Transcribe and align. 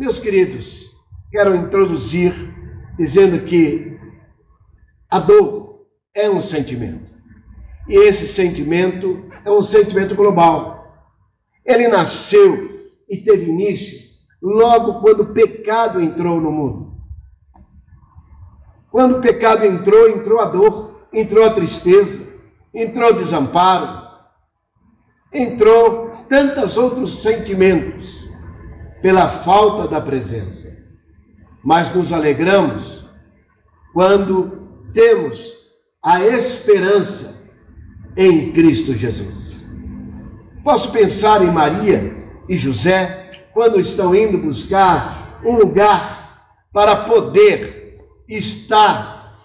Meus 0.00 0.18
queridos, 0.18 0.90
quero 1.30 1.54
introduzir 1.54 2.32
dizendo 2.96 3.44
que 3.44 4.00
a 5.10 5.20
dor 5.20 5.84
é 6.14 6.30
um 6.30 6.40
sentimento. 6.40 7.12
E 7.86 7.98
esse 8.08 8.26
sentimento 8.26 9.28
é 9.44 9.50
um 9.50 9.60
sentimento 9.60 10.14
global. 10.14 11.04
Ele 11.66 11.86
nasceu 11.86 12.90
e 13.10 13.18
teve 13.18 13.50
início 13.50 13.98
logo 14.40 15.02
quando 15.02 15.24
o 15.24 15.34
pecado 15.34 16.00
entrou 16.00 16.40
no 16.40 16.50
mundo. 16.50 16.96
Quando 18.90 19.18
o 19.18 19.20
pecado 19.20 19.66
entrou, 19.66 20.08
entrou 20.08 20.40
a 20.40 20.46
dor, 20.46 21.08
entrou 21.12 21.44
a 21.44 21.52
tristeza, 21.52 22.26
entrou 22.74 23.10
o 23.10 23.18
desamparo, 23.18 24.08
entrou 25.30 26.24
tantos 26.26 26.78
outros 26.78 27.20
sentimentos 27.22 28.19
pela 29.02 29.28
falta 29.28 29.88
da 29.88 30.00
presença. 30.00 30.76
Mas 31.62 31.94
nos 31.94 32.12
alegramos 32.12 33.04
quando 33.92 34.68
temos 34.92 35.52
a 36.02 36.24
esperança 36.24 37.50
em 38.16 38.52
Cristo 38.52 38.92
Jesus. 38.92 39.56
Posso 40.64 40.90
pensar 40.90 41.42
em 41.42 41.50
Maria 41.50 42.16
e 42.48 42.56
José 42.56 43.30
quando 43.52 43.80
estão 43.80 44.14
indo 44.14 44.38
buscar 44.38 45.40
um 45.44 45.56
lugar 45.56 46.20
para 46.72 46.96
poder 46.96 47.98
estar 48.28 49.36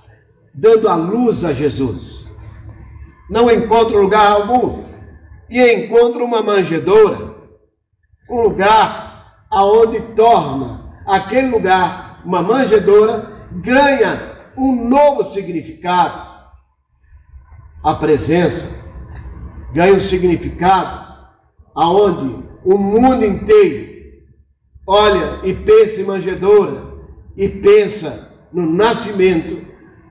dando 0.53 0.87
a 0.87 0.95
luz 0.95 1.43
a 1.43 1.53
Jesus. 1.53 2.25
Não 3.29 3.49
encontram 3.49 4.01
lugar 4.01 4.31
algum 4.31 4.83
e 5.49 5.73
encontram 5.73 6.25
uma 6.25 6.41
manjedoura, 6.41 7.35
um 8.29 8.41
lugar 8.41 9.14
aonde 9.55 10.01
torna 10.15 10.81
aquele 11.05 11.47
lugar 11.47 12.21
uma 12.25 12.41
manjedoura 12.41 13.31
ganha 13.53 14.35
um 14.57 14.89
novo 14.89 15.23
significado. 15.23 16.27
A 17.81 17.93
presença 17.93 18.83
ganha 19.73 19.93
um 19.93 19.99
significado 20.01 21.05
aonde 21.73 22.43
o 22.65 22.77
mundo 22.77 23.23
inteiro 23.23 23.95
olha 24.85 25.39
e 25.43 25.53
pensa 25.53 26.01
em 26.01 26.05
manjedoura 26.05 26.93
e 27.37 27.47
pensa 27.47 28.33
no 28.51 28.69
nascimento 28.69 29.65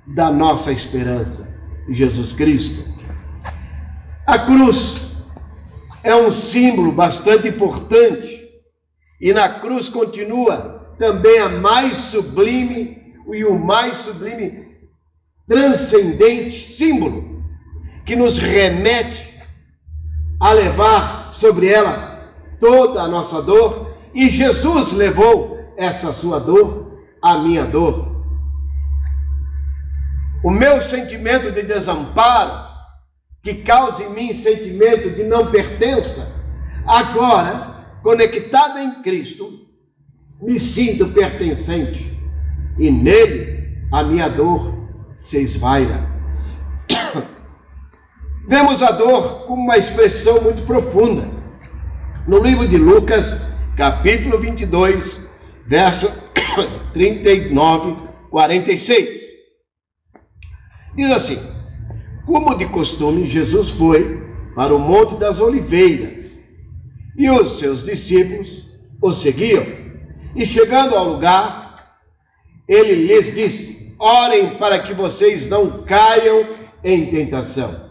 da 0.06 0.30
nossa 0.30 0.72
esperança, 0.72 1.54
Jesus 1.91 2.32
Cristo. 2.32 2.82
A 4.26 4.38
cruz 4.38 5.02
é 6.02 6.14
um 6.14 6.32
símbolo 6.32 6.92
bastante 6.92 7.48
importante 7.48 8.33
e 9.25 9.33
na 9.33 9.48
cruz 9.48 9.89
continua 9.89 10.94
também 10.98 11.39
a 11.39 11.48
mais 11.48 11.97
sublime 11.97 13.14
e 13.33 13.42
o 13.47 13.58
mais 13.58 13.97
sublime 13.97 14.69
transcendente 15.48 16.75
símbolo 16.75 17.42
que 18.05 18.14
nos 18.14 18.36
remete 18.36 19.41
a 20.39 20.53
levar 20.53 21.31
sobre 21.33 21.69
ela 21.69 22.34
toda 22.61 23.00
a 23.00 23.08
nossa 23.08 23.41
dor 23.41 23.97
e 24.14 24.28
Jesus 24.28 24.92
levou 24.92 25.59
essa 25.78 26.12
sua 26.12 26.38
dor, 26.38 27.03
a 27.22 27.38
minha 27.38 27.64
dor. 27.64 28.22
O 30.44 30.50
meu 30.50 30.83
sentimento 30.83 31.50
de 31.50 31.62
desamparo, 31.62 32.53
que 33.42 33.55
causa 33.55 34.03
em 34.03 34.11
mim 34.11 34.34
sentimento 34.34 35.09
de 35.09 35.25
não 35.25 35.50
pertença, 35.50 36.31
agora, 36.86 37.73
conectado 38.05 38.78
em 38.78 39.00
Cristo, 39.00 39.66
me 40.42 40.60
sinto 40.60 41.08
pertencente 41.08 42.12
e 42.78 42.91
nele 42.91 43.86
a 43.91 44.02
minha 44.02 44.28
dor 44.28 44.91
se 45.16 45.38
esvaira. 45.38 46.06
Vemos 48.47 48.82
a 48.82 48.91
dor 48.91 49.47
como 49.47 49.62
uma 49.62 49.78
expressão 49.78 50.42
muito 50.42 50.66
profunda. 50.66 51.26
No 52.28 52.42
livro 52.42 52.69
de 52.69 52.76
Lucas, 52.76 53.41
capítulo 53.75 54.36
22, 54.36 55.21
verso 55.66 56.12
39, 56.92 57.97
46. 58.28 59.19
Diz 60.94 61.10
assim: 61.10 61.38
Como 62.26 62.54
de 62.54 62.66
costume, 62.66 63.26
Jesus 63.26 63.71
foi 63.71 64.22
para 64.54 64.75
o 64.75 64.78
Monte 64.78 65.15
das 65.15 65.41
Oliveiras 65.41 66.34
e 67.16 67.30
os 67.30 67.58
seus 67.58 67.84
discípulos 67.84 68.64
o 69.00 69.12
seguiam. 69.12 69.64
E 70.34 70.47
chegando 70.47 70.97
ao 70.97 71.04
lugar, 71.04 71.98
ele 72.69 73.06
lhes 73.06 73.34
disse: 73.34 73.94
Orem 73.98 74.56
para 74.56 74.78
que 74.78 74.92
vocês 74.92 75.48
não 75.48 75.82
caiam 75.84 76.47
em 76.82 77.06
tentação. 77.06 77.91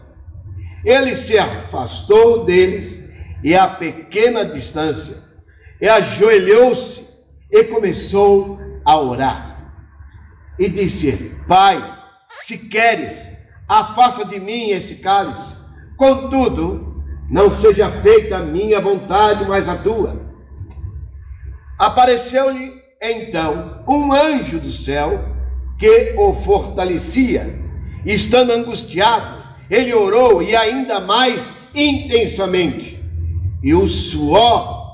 Ele 0.84 1.16
se 1.16 1.38
afastou 1.38 2.44
deles 2.44 2.98
e 3.42 3.54
a 3.54 3.66
pequena 3.66 4.44
distância, 4.44 5.16
e 5.80 5.88
ajoelhou-se 5.88 7.02
e 7.50 7.64
começou 7.64 8.58
a 8.84 8.98
orar. 8.98 9.72
E 10.58 10.68
disse 10.68 11.32
Pai, 11.48 11.94
se 12.42 12.58
queres, 12.58 13.30
afasta 13.68 14.24
de 14.24 14.38
mim 14.38 14.70
esse 14.70 14.96
cálice. 14.96 15.54
Contudo, 15.96 16.93
não 17.34 17.50
seja 17.50 17.90
feita 17.90 18.36
a 18.36 18.42
minha 18.42 18.80
vontade, 18.80 19.44
mas 19.44 19.68
a 19.68 19.74
tua. 19.74 20.24
Apareceu-lhe 21.76 22.80
então 23.02 23.82
um 23.88 24.12
anjo 24.12 24.60
do 24.60 24.70
céu 24.70 25.18
que 25.76 26.14
o 26.16 26.32
fortalecia. 26.32 27.58
Estando 28.06 28.52
angustiado, 28.52 29.42
ele 29.68 29.92
orou 29.92 30.44
e 30.44 30.54
ainda 30.54 31.00
mais 31.00 31.42
intensamente. 31.74 33.02
E 33.64 33.74
o 33.74 33.88
suor 33.88 34.92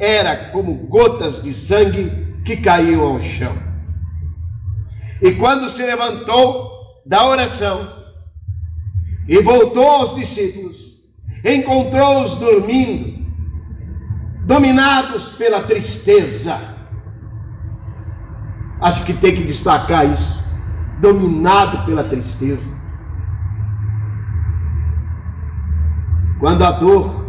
era 0.00 0.36
como 0.52 0.86
gotas 0.86 1.42
de 1.42 1.52
sangue 1.52 2.10
que 2.46 2.56
caíam 2.56 3.02
ao 3.02 3.22
chão. 3.22 3.54
E 5.20 5.32
quando 5.32 5.68
se 5.68 5.82
levantou 5.82 7.02
da 7.04 7.28
oração 7.28 7.86
e 9.28 9.38
voltou 9.42 9.86
aos 9.86 10.14
discípulos, 10.14 10.73
encontrou-os 11.44 12.36
dormindo, 12.36 13.24
dominados 14.46 15.28
pela 15.30 15.62
tristeza 15.62 16.74
Acho 18.84 19.02
que 19.04 19.14
tem 19.14 19.34
que 19.34 19.44
destacar 19.44 20.04
isso. 20.12 20.44
Dominado 21.00 21.86
pela 21.86 22.04
tristeza. 22.04 22.74
Quando 26.38 26.62
a 26.62 26.70
dor, 26.70 27.24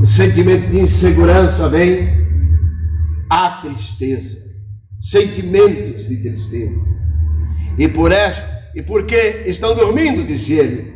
o 0.00 0.06
sentimento 0.06 0.70
de 0.70 0.80
insegurança 0.80 1.68
vem, 1.68 2.08
há 3.28 3.60
tristeza, 3.60 4.38
sentimentos 4.98 6.08
de 6.08 6.22
tristeza. 6.22 6.86
E 7.76 7.86
por 7.86 8.12
esta, 8.12 8.48
e 8.74 8.82
porque 8.82 9.42
estão 9.44 9.74
dormindo, 9.74 10.26
disse 10.26 10.54
ele. 10.54 10.94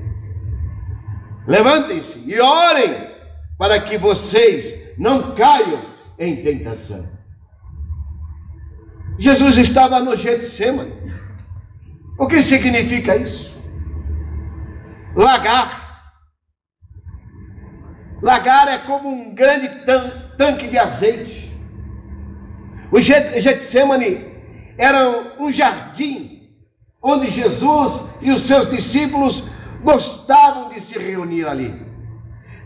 Levantem-se 1.48 2.24
e 2.26 2.38
orem 2.38 3.10
para 3.56 3.80
que 3.80 3.96
vocês 3.96 4.94
não 4.98 5.34
caiam 5.34 5.80
em 6.18 6.42
tentação. 6.42 7.08
Jesus 9.18 9.56
estava 9.56 9.98
no 9.98 10.14
Getsemane. 10.14 10.92
O 12.18 12.26
que 12.26 12.42
significa 12.42 13.16
isso? 13.16 13.50
Lagar. 15.16 16.12
Lagar 18.20 18.68
é 18.68 18.78
como 18.78 19.08
um 19.08 19.34
grande 19.34 19.68
tan 19.86 20.28
tanque 20.36 20.68
de 20.68 20.76
azeite. 20.76 21.50
O 22.92 23.00
Getsemane 23.00 24.36
era 24.76 25.34
um 25.40 25.50
jardim 25.50 26.46
onde 27.02 27.30
Jesus 27.30 28.02
e 28.20 28.30
os 28.30 28.42
seus 28.42 28.68
discípulos 28.68 29.44
gostavam 29.82 30.70
de 30.70 30.80
se 30.80 30.98
reunir 30.98 31.46
ali. 31.46 31.86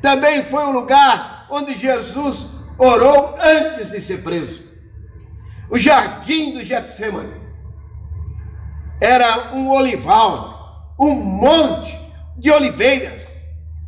Também 0.00 0.43
foi 0.44 0.64
um 0.64 0.73
lugar 0.73 1.47
onde 1.50 1.75
Jesus 1.75 2.47
orou 2.79 3.37
antes 3.41 3.91
de 3.91 4.00
ser 4.00 4.23
preso. 4.23 4.62
O 5.70 5.79
jardim 5.79 6.53
do 6.53 6.64
Getsemane 6.64 7.41
era 9.00 9.55
um 9.55 9.70
olival, 9.70 10.94
um 10.99 11.14
monte 11.14 11.99
de 12.37 12.50
oliveiras, 12.50 13.23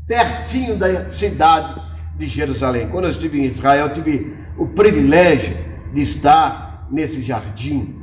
pertinho 0.07 0.77
da 0.77 1.11
cidade 1.11 1.81
de 2.17 2.27
Jerusalém. 2.27 2.89
Quando 2.89 3.05
eu 3.05 3.11
estive 3.11 3.41
em 3.41 3.45
Israel, 3.45 3.89
eu 3.89 3.95
tive 3.95 4.37
o 4.57 4.69
privilégio 4.69 5.57
de 5.93 6.03
estar 6.03 6.87
nesse 6.91 7.23
jardim. 7.23 8.01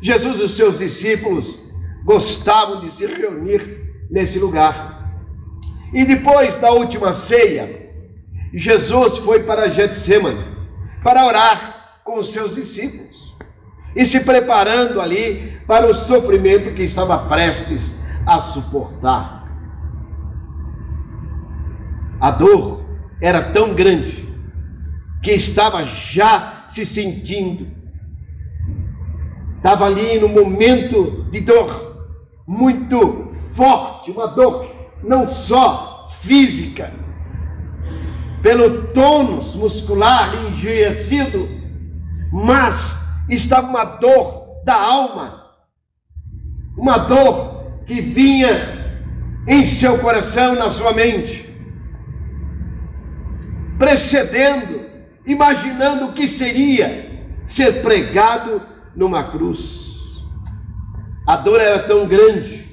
Jesus 0.00 0.40
e 0.40 0.42
os 0.42 0.56
seus 0.56 0.78
discípulos 0.78 1.58
gostavam 2.04 2.80
de 2.80 2.90
se 2.90 3.06
reunir 3.06 3.84
nesse 4.14 4.38
lugar. 4.38 5.12
E 5.92 6.04
depois 6.04 6.56
da 6.56 6.70
última 6.70 7.12
ceia, 7.12 7.92
Jesus 8.52 9.18
foi 9.18 9.42
para 9.42 9.68
Getsemane 9.68 10.54
para 11.02 11.26
orar 11.26 12.00
com 12.04 12.20
os 12.20 12.32
seus 12.32 12.54
discípulos 12.54 13.34
e 13.96 14.06
se 14.06 14.20
preparando 14.20 15.00
ali 15.00 15.60
para 15.66 15.86
o 15.86 15.92
sofrimento 15.92 16.72
que 16.74 16.82
estava 16.84 17.18
prestes 17.26 17.94
a 18.24 18.40
suportar. 18.40 19.44
A 22.20 22.30
dor 22.30 22.84
era 23.20 23.42
tão 23.42 23.74
grande 23.74 24.28
que 25.22 25.32
estava 25.32 25.84
já 25.84 26.66
se 26.68 26.86
sentindo, 26.86 27.66
estava 29.56 29.86
ali 29.86 30.20
no 30.20 30.28
momento 30.28 31.26
de 31.30 31.40
dor 31.40 31.93
muito 32.46 33.30
forte, 33.54 34.10
uma 34.10 34.28
dor 34.28 34.70
não 35.02 35.28
só 35.28 36.06
física, 36.08 36.92
pelo 38.42 38.88
tônus 38.88 39.54
muscular 39.54 40.34
enrijecido, 40.34 41.48
mas 42.30 42.96
estava 43.30 43.66
uma 43.66 43.84
dor 43.84 44.62
da 44.64 44.74
alma, 44.74 45.54
uma 46.76 46.98
dor 46.98 47.82
que 47.86 48.00
vinha 48.00 48.84
em 49.46 49.64
seu 49.64 49.98
coração, 49.98 50.54
na 50.54 50.68
sua 50.68 50.92
mente, 50.92 51.48
precedendo, 53.78 54.84
imaginando 55.26 56.06
o 56.06 56.12
que 56.12 56.26
seria 56.26 57.26
ser 57.46 57.82
pregado 57.82 58.62
numa 58.96 59.24
cruz. 59.24 59.83
A 61.26 61.36
dor 61.36 61.60
era 61.60 61.78
tão 61.80 62.06
grande 62.06 62.68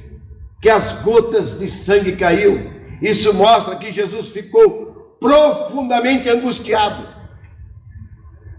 que 0.62 0.69
as 0.69 0.94
gotas 1.01 1.57
de 1.57 1.69
sangue 1.69 2.13
caíam. 2.13 2.59
Isso 3.01 3.33
mostra 3.33 3.75
que 3.75 3.92
Jesus 3.92 4.30
ficou 4.30 5.18
profundamente 5.19 6.30
angustiado. 6.30 7.07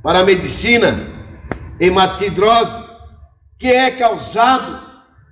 Para 0.02 0.20
a 0.20 0.24
medicina, 0.24 0.98
hematidrose, 1.78 2.82
que 3.58 3.68
é 3.68 3.90
causado 3.92 4.80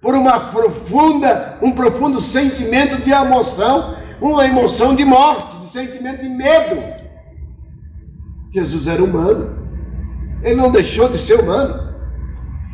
por 0.01 0.15
uma 0.15 0.39
profunda, 0.39 1.59
um 1.61 1.73
profundo 1.73 2.21
sentimento 2.21 3.03
de 3.03 3.11
emoção, 3.11 3.97
uma 4.21 4.47
emoção 4.47 4.95
de 4.95 5.05
morte, 5.05 5.61
de 5.61 5.69
sentimento 5.69 6.23
de 6.23 6.29
medo. 6.29 7.01
Jesus 8.53 8.87
era 8.87 9.03
humano. 9.03 9.59
Ele 10.43 10.55
não 10.55 10.71
deixou 10.71 11.09
de 11.09 11.19
ser 11.19 11.41
humano. 11.41 11.90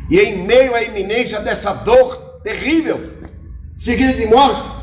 E 0.09 0.19
em 0.19 0.45
meio 0.45 0.73
à 0.73 0.81
iminência 0.83 1.39
dessa 1.39 1.73
dor 1.73 2.15
terrível, 2.43 3.01
seguida 3.75 4.13
de 4.13 4.25
morte, 4.25 4.77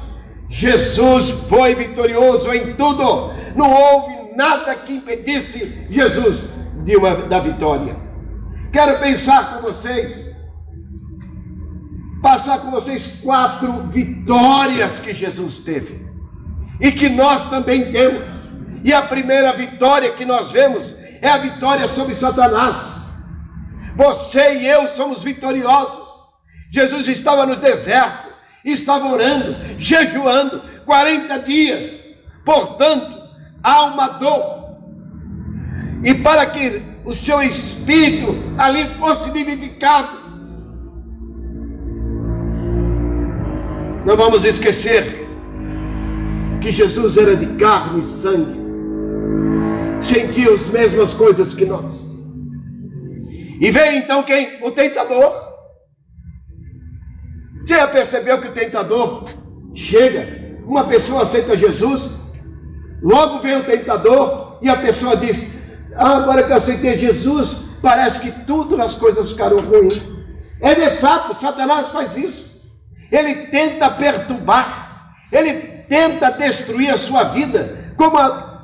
Jesus 0.51 1.31
foi 1.49 1.75
vitorioso 1.75 2.53
em 2.53 2.75
tudo. 2.75 3.33
Não 3.57 3.73
houve 3.73 4.37
nada 4.37 4.75
que 4.77 4.95
impedisse 4.95 5.87
Jesus 5.89 6.45
de 6.85 6.97
uma, 6.97 7.15
da 7.15 7.41
vitória. 7.41 7.97
Quero 8.73 8.99
pensar 8.99 9.55
com 9.55 9.63
vocês, 9.63 10.27
passar 12.21 12.59
com 12.59 12.71
vocês 12.71 13.21
quatro 13.23 13.89
vitórias 13.89 14.99
que 14.99 15.15
Jesus 15.15 15.59
teve 15.59 16.05
e 16.81 16.93
que 16.93 17.09
nós 17.09 17.49
também 17.49 17.91
temos. 17.91 18.35
E 18.83 18.93
a 18.93 19.01
primeira 19.01 19.53
vitória 19.53 20.13
que 20.13 20.25
nós 20.25 20.51
vemos 20.51 20.95
é 21.23 21.29
a 21.29 21.39
vitória 21.39 21.89
sobre 21.89 22.15
Satanás. 22.15 22.94
Você 23.97 24.57
e 24.57 24.67
eu 24.67 24.87
somos 24.87 25.23
vitoriosos. 25.23 26.05
Jesus 26.73 27.07
estava 27.07 27.47
no 27.47 27.57
deserto, 27.57 28.29
estava 28.65 29.07
orando, 29.07 29.57
jejuando 29.79 30.61
40 30.85 31.39
dias. 31.41 31.93
Portanto, 32.45 33.17
há 33.63 33.85
uma 33.85 34.09
dor. 34.09 34.65
E 36.03 36.15
para 36.15 36.47
que 36.47 36.83
o 37.05 37.15
seu 37.15 37.41
espírito 37.43 38.35
ali 38.59 38.89
fosse 38.99 39.31
vivificado. 39.31 40.25
Não 44.05 44.17
vamos 44.17 44.45
esquecer 44.45 45.27
que 46.61 46.73
Jesus 46.73 47.17
era 47.17 47.37
de 47.37 47.47
carne 47.59 48.01
e 48.01 48.05
sangue, 48.05 48.61
sentia 50.01 50.51
as 50.51 50.67
mesmas 50.67 51.13
coisas 51.15 51.55
que 51.55 51.65
nós. 51.65 52.04
E 53.61 53.71
veio 53.71 53.99
então 53.99 54.23
quem? 54.23 54.59
O 54.63 54.71
tentador. 54.71 55.55
Você 57.65 57.75
já 57.75 57.89
percebeu 57.89 58.41
que 58.41 58.49
o 58.49 58.53
tentador 58.53 59.25
chega, 59.75 60.59
uma 60.67 60.85
pessoa 60.85 61.23
aceita 61.23 61.57
Jesus, 61.57 62.11
logo 63.03 63.41
vem 63.41 63.57
o 63.57 63.65
tentador 63.65 64.59
e 64.61 64.69
a 64.69 64.77
pessoa 64.77 65.17
diz: 65.17 65.43
ah, 65.95 66.17
agora 66.17 66.43
que 66.43 66.53
eu 66.53 66.57
aceitei 66.57 66.99
Jesus, 66.99 67.57
parece 67.81 68.21
que 68.21 68.33
tudo 68.45 68.81
as 68.83 68.95
coisas 68.95 69.31
ficaram 69.31 69.59
ruins. 69.59 70.03
É 70.61 70.75
de 70.75 70.97
fato, 70.97 71.39
Satanás 71.41 71.89
faz 71.89 72.17
isso. 72.17 72.45
Ele 73.11 73.47
tenta 73.47 73.91
perturbar, 73.91 75.15
ele 75.31 75.53
tenta 75.89 76.31
destruir 76.31 76.91
a 76.91 76.97
sua 76.97 77.25
vida, 77.25 77.93
como 77.97 78.19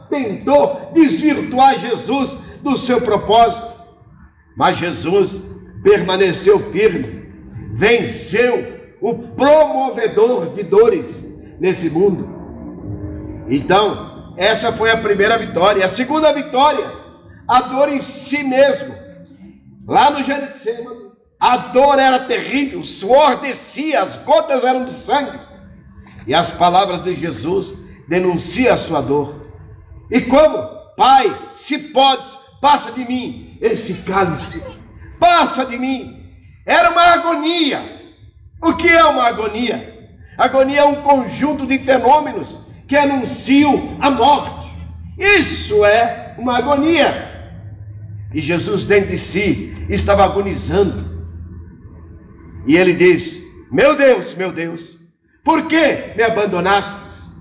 tentou 0.09 0.91
desvirtuar 0.93 1.79
Jesus 1.79 2.37
do 2.63 2.77
seu 2.77 3.01
propósito. 3.01 3.70
Mas 4.61 4.77
Jesus 4.77 5.41
permaneceu 5.83 6.71
firme, 6.71 7.33
venceu 7.73 8.93
o 9.01 9.17
promovedor 9.17 10.53
de 10.55 10.65
dores 10.65 11.25
nesse 11.59 11.89
mundo. 11.89 12.29
Então, 13.49 14.35
essa 14.37 14.71
foi 14.71 14.91
a 14.91 14.99
primeira 14.99 15.39
vitória. 15.39 15.83
A 15.83 15.89
segunda 15.89 16.31
vitória 16.35 16.93
a 17.49 17.63
dor 17.63 17.89
em 17.89 18.03
si 18.03 18.43
mesmo. 18.43 18.95
Lá 19.89 20.11
no 20.11 20.23
Getsemane, 20.23 21.11
a 21.41 21.57
dor 21.57 21.99
era 21.99 22.27
terrível, 22.27 22.81
o 22.81 22.85
suor 22.85 23.41
descia, 23.41 24.03
as 24.03 24.19
gotas 24.19 24.63
eram 24.63 24.85
de 24.85 24.93
sangue. 24.93 25.41
E 26.27 26.35
as 26.35 26.51
palavras 26.51 27.03
de 27.03 27.15
Jesus 27.15 27.73
denunciam 28.07 28.75
a 28.75 28.77
sua 28.77 29.01
dor. 29.01 29.41
E 30.11 30.21
como? 30.21 30.59
Pai, 30.99 31.35
se 31.57 31.79
podes, 31.79 32.37
passa 32.61 32.93
de 32.93 33.07
mim 33.07 33.50
esse 33.61 33.95
cálice. 34.03 34.63
Passa 35.19 35.65
de 35.67 35.77
mim. 35.79 36.33
Era 36.65 36.91
uma 36.91 37.03
agonia. 37.03 38.01
O 38.63 38.75
que 38.75 38.89
é 38.89 39.05
uma 39.05 39.25
agonia? 39.25 40.11
Agonia 40.37 40.81
é 40.81 40.85
um 40.85 41.03
conjunto 41.03 41.67
de 41.67 41.79
fenômenos 41.79 42.59
que 42.87 42.97
anunciam 42.97 43.97
a 44.01 44.11
morte. 44.11 44.75
Isso 45.19 45.85
é 45.85 46.35
uma 46.39 46.59
agonia. 46.59 47.29
E 48.33 48.41
Jesus, 48.41 48.85
dentro 48.85 49.11
de 49.11 49.19
si, 49.19 49.87
estava 49.89 50.25
agonizando. 50.25 51.05
E 52.67 52.77
ele 52.77 52.95
diz: 52.95 53.43
Meu 53.71 53.97
Deus, 53.97 54.35
meu 54.35 54.53
Deus, 54.53 54.97
por 55.45 55.67
que 55.67 56.15
me 56.17 56.23
abandonastes? 56.23 57.35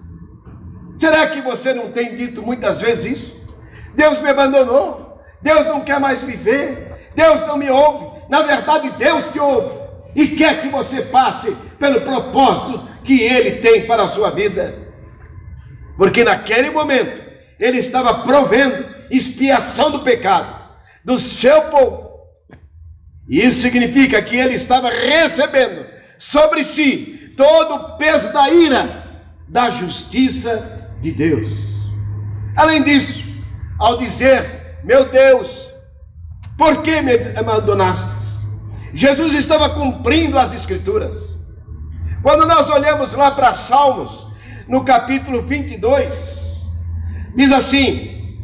Será 0.97 1.27
que 1.27 1.41
você 1.41 1.73
não 1.73 1.91
tem 1.91 2.15
dito 2.15 2.41
muitas 2.41 2.81
vezes 2.81 3.17
isso? 3.17 3.41
Deus 3.95 4.21
me 4.21 4.29
abandonou, 4.29 5.08
Deus 5.41 5.67
não 5.67 5.81
quer 5.81 5.99
mais 5.99 6.21
me 6.23 6.35
ver, 6.35 7.11
Deus 7.15 7.41
não 7.41 7.57
me 7.57 7.69
ouve. 7.69 8.19
Na 8.29 8.41
verdade, 8.41 8.89
Deus 8.91 9.29
te 9.29 9.39
ouve 9.39 9.75
e 10.15 10.27
quer 10.27 10.61
que 10.61 10.69
você 10.69 11.01
passe 11.03 11.55
pelo 11.79 12.01
propósito 12.01 12.87
que 13.03 13.21
Ele 13.21 13.57
tem 13.57 13.85
para 13.85 14.03
a 14.03 14.07
sua 14.07 14.31
vida. 14.31 14.87
Porque 15.97 16.23
naquele 16.23 16.69
momento, 16.69 17.19
Ele 17.59 17.79
estava 17.79 18.23
provendo 18.23 18.85
expiação 19.09 19.91
do 19.91 19.99
pecado 19.99 20.59
do 21.03 21.17
seu 21.17 21.63
povo. 21.63 22.09
E 23.27 23.41
isso 23.41 23.61
significa 23.61 24.21
que 24.21 24.35
ele 24.35 24.55
estava 24.55 24.89
recebendo 24.89 25.85
sobre 26.17 26.63
si 26.63 27.33
todo 27.37 27.75
o 27.75 27.97
peso 27.97 28.33
da 28.33 28.49
ira 28.49 29.07
da 29.47 29.69
justiça 29.69 30.91
de 31.01 31.11
Deus. 31.11 31.49
Além 32.55 32.83
disso, 32.83 33.23
ao 33.79 33.97
dizer: 33.97 34.58
Meu 34.83 35.05
Deus, 35.09 35.69
por 36.57 36.81
que 36.81 37.01
me 37.01 37.13
abandonastes? 37.37 38.47
Jesus 38.93 39.33
estava 39.33 39.69
cumprindo 39.69 40.37
as 40.37 40.53
Escrituras. 40.53 41.17
Quando 42.21 42.45
nós 42.45 42.69
olhamos 42.69 43.13
lá 43.13 43.31
para 43.31 43.53
Salmos, 43.53 44.27
no 44.67 44.83
capítulo 44.83 45.41
22, 45.41 46.67
diz 47.35 47.51
assim: 47.51 48.37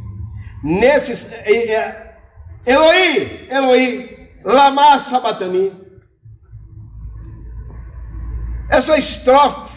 nesses, 0.63 1.31
é, 1.31 1.71
é, 1.71 2.17
Eloí, 2.65 3.47
Eloí, 3.49 4.29
lama 4.43 4.99
sabatani. 4.99 5.71
Essa 8.69 8.97
estrofe, 8.97 9.75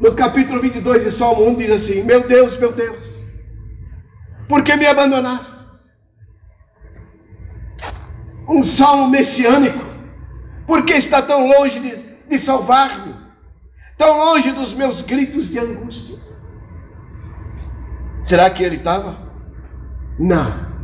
no 0.00 0.14
capítulo 0.14 0.60
22 0.60 1.04
de 1.04 1.10
Salmo 1.10 1.46
1, 1.50 1.54
diz 1.56 1.70
assim: 1.70 2.02
Meu 2.02 2.26
Deus, 2.26 2.56
meu 2.58 2.72
Deus, 2.72 3.13
por 4.48 4.62
que 4.62 4.76
me 4.76 4.86
abandonaste? 4.86 5.64
Um 8.48 8.62
salmo 8.62 9.08
messiânico, 9.08 9.84
por 10.66 10.84
que 10.84 10.92
está 10.92 11.22
tão 11.22 11.46
longe 11.46 11.80
de, 11.80 11.96
de 12.28 12.38
salvar-me? 12.38 13.14
Tão 13.96 14.18
longe 14.18 14.50
dos 14.52 14.74
meus 14.74 15.02
gritos 15.02 15.48
de 15.48 15.58
angústia? 15.58 16.18
Será 18.22 18.48
que 18.50 18.62
ele 18.62 18.76
estava? 18.76 19.18
Não. 20.18 20.74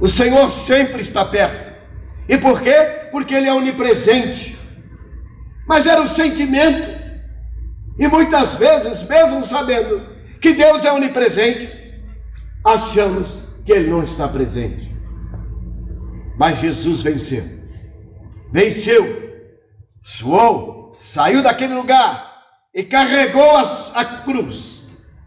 O 0.00 0.06
Senhor 0.06 0.50
sempre 0.52 1.02
está 1.02 1.24
perto. 1.24 1.72
E 2.28 2.36
por 2.36 2.60
quê? 2.60 2.76
Porque 3.10 3.34
Ele 3.34 3.48
é 3.48 3.54
onipresente. 3.54 4.58
Mas 5.66 5.86
era 5.86 6.00
o 6.00 6.06
sentimento. 6.06 6.88
E 7.98 8.06
muitas 8.06 8.54
vezes, 8.54 9.02
mesmo 9.08 9.44
sabendo 9.44 10.00
que 10.40 10.52
Deus 10.52 10.84
é 10.84 10.92
onipresente, 10.92 11.72
achamos 12.74 13.38
que 13.64 13.72
Ele 13.72 13.90
não 13.90 14.02
está 14.02 14.28
presente. 14.28 14.94
Mas 16.38 16.60
Jesus 16.60 17.02
venceu. 17.02 17.44
Venceu. 18.52 19.28
Suou, 20.02 20.92
saiu 20.98 21.42
daquele 21.42 21.74
lugar 21.74 22.28
e 22.74 22.82
carregou 22.82 23.56
a, 23.56 23.62
a 23.94 24.04
cruz 24.22 24.82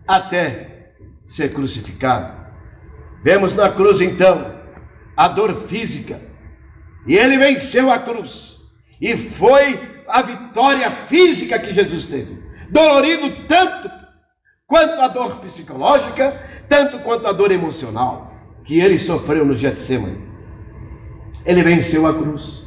até 0.08 0.94
ser 1.26 1.54
crucificado. 1.54 2.42
Vemos 3.24 3.56
na 3.56 3.70
cruz 3.70 4.02
então 4.02 4.60
a 5.16 5.28
dor 5.28 5.54
física, 5.68 6.20
e 7.06 7.16
ele 7.16 7.38
venceu 7.38 7.92
a 7.92 8.00
cruz, 8.00 8.58
e 9.00 9.16
foi 9.16 9.80
a 10.08 10.22
vitória 10.22 10.90
física 10.90 11.60
que 11.60 11.74
Jesus 11.74 12.06
teve, 12.06 12.42
dolorido 12.70 13.30
tanto 13.48 13.81
quanto 14.72 15.02
a 15.02 15.10
dor 15.10 15.36
psicológica, 15.42 16.42
tanto 16.70 17.00
quanto 17.00 17.28
a 17.28 17.34
dor 17.34 17.52
emocional 17.52 18.34
que 18.64 18.80
ele 18.80 18.98
sofreu 18.98 19.44
no 19.44 19.54
Getsemane. 19.54 20.26
Ele 21.46 21.62
venceu 21.62 22.08
a 22.08 22.14
cruz. 22.14 22.62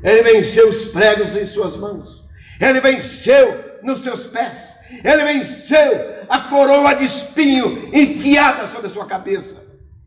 Ele 0.00 0.22
venceu 0.22 0.68
os 0.70 0.84
pregos 0.84 1.34
em 1.34 1.44
suas 1.44 1.76
mãos. 1.76 2.24
Ele 2.60 2.80
venceu 2.80 3.80
nos 3.82 3.98
seus 3.98 4.28
pés. 4.28 4.76
Ele 5.02 5.24
venceu 5.24 6.24
a 6.28 6.38
coroa 6.38 6.94
de 6.94 7.02
espinho 7.02 7.90
enfiada 7.92 8.68
sobre 8.68 8.86
a 8.86 8.90
sua 8.90 9.06
cabeça. 9.06 9.56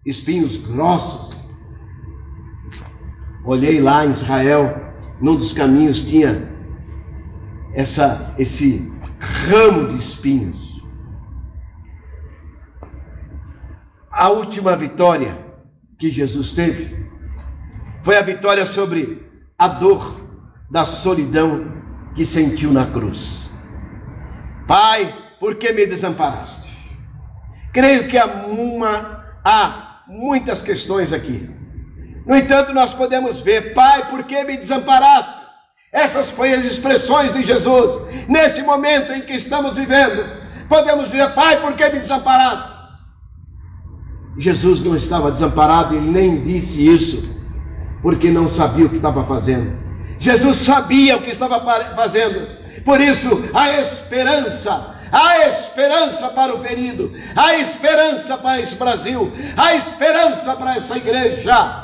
Espinhos 0.05 0.55
grossos. 0.55 1.43
Olhei 3.43 3.82
lá 3.82 4.05
em 4.05 4.12
Israel, 4.12 4.93
num 5.20 5.36
dos 5.36 5.51
caminhos 5.51 6.03
tinha 6.03 6.50
essa 7.75 8.34
esse 8.38 8.92
ramo 9.24 9.88
de 9.88 9.98
espinhos. 9.98 10.82
A 14.12 14.30
última 14.30 14.75
vitória 14.75 15.38
que 15.98 16.10
Jesus 16.10 16.51
teve 16.51 17.10
foi 18.03 18.18
a 18.18 18.22
vitória 18.22 18.65
sobre 18.65 19.25
a 19.58 19.68
dor 19.68 20.22
da 20.70 20.86
solidão 20.86 21.72
que 22.13 22.25
sentiu 22.25 22.72
na 22.72 22.86
cruz. 22.86 23.50
Pai, 24.68 25.13
por 25.39 25.56
que 25.56 25.72
me 25.72 25.86
desamparaste? 25.86 26.70
Creio 27.72 28.08
que 28.08 28.18
há, 28.18 28.25
uma, 28.25 29.25
há 29.44 30.03
muitas 30.08 30.62
questões 30.62 31.12
aqui. 31.12 31.50
No 32.25 32.36
entanto, 32.36 32.74
nós 32.74 32.94
podemos 32.94 33.42
ver, 33.42 33.74
Pai, 33.74 34.10
por 34.10 34.24
que 34.24 34.44
me 34.44 34.58
desamparaste? 34.58 35.42
Essas 35.93 36.31
foram 36.31 36.53
as 36.53 36.65
expressões 36.65 37.31
de 37.31 37.43
Jesus. 37.43 38.27
Nesse 38.27 38.63
momento 38.63 39.13
em 39.13 39.21
que 39.21 39.33
estamos 39.33 39.75
vivendo, 39.75 40.25
podemos 40.67 41.05
dizer, 41.12 41.31
Pai, 41.35 41.62
por 41.62 41.73
que 41.73 41.88
me 41.89 42.00
desamparaste? 42.00 42.73
Jesus 44.35 44.81
não 44.81 44.95
estava 44.95 45.31
desamparado, 45.31 45.93
ele 45.93 46.09
nem 46.09 46.43
disse 46.43 46.83
isso, 46.83 47.29
porque 48.01 48.31
não 48.31 48.50
sabia 48.50 48.88
o 48.88 48.89
que 48.89 48.95
estava 48.95 49.23
fazendo. 49.23 49.83
Jesus 50.19 50.57
sabia 50.57 51.15
o 51.15 51.21
que 51.21 51.29
estava 51.29 51.59
fazendo. 51.95 52.47
Por 52.83 53.00
isso, 53.00 53.29
a 53.53 53.79
esperança, 53.79 54.95
a 55.12 55.47
esperança 55.47 56.29
para 56.29 56.55
o 56.55 56.63
ferido, 56.63 57.12
a 57.35 57.55
esperança 57.57 58.35
para 58.35 58.59
esse 58.59 58.75
Brasil, 58.75 59.31
a 59.55 59.75
esperança 59.75 60.55
para 60.55 60.75
essa 60.75 60.97
igreja. 60.97 61.83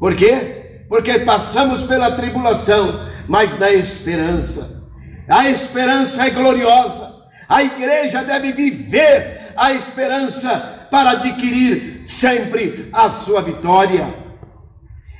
Por 0.00 0.14
quê? 0.14 0.65
Porque 0.88 1.20
passamos 1.20 1.82
pela 1.82 2.12
tribulação, 2.12 3.08
mas 3.28 3.54
da 3.54 3.72
esperança. 3.72 4.84
A 5.28 5.48
esperança 5.48 6.26
é 6.26 6.30
gloriosa. 6.30 7.14
A 7.48 7.62
igreja 7.62 8.22
deve 8.22 8.52
viver 8.52 9.52
a 9.56 9.72
esperança 9.72 10.88
para 10.90 11.10
adquirir 11.10 12.02
sempre 12.06 12.88
a 12.92 13.08
sua 13.10 13.42
vitória. 13.42 14.12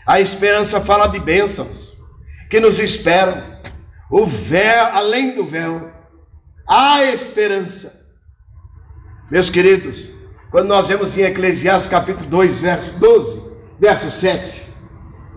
A 0.06 0.20
esperança 0.20 0.80
fala 0.80 1.08
de 1.08 1.18
bênçãos 1.18 1.96
que 2.48 2.60
nos 2.60 2.78
esperam. 2.78 3.42
O 4.10 4.24
véu, 4.24 4.86
além 4.92 5.34
do 5.34 5.44
véu, 5.44 5.90
há 6.68 7.04
esperança. 7.04 7.92
Meus 9.28 9.50
queridos, 9.50 10.08
quando 10.50 10.68
nós 10.68 10.86
vemos 10.86 11.16
em 11.18 11.22
Eclesiastes 11.22 11.90
capítulo 11.90 12.28
2, 12.30 12.60
verso 12.60 12.92
12, 12.98 13.42
verso 13.80 14.08
7, 14.08 14.65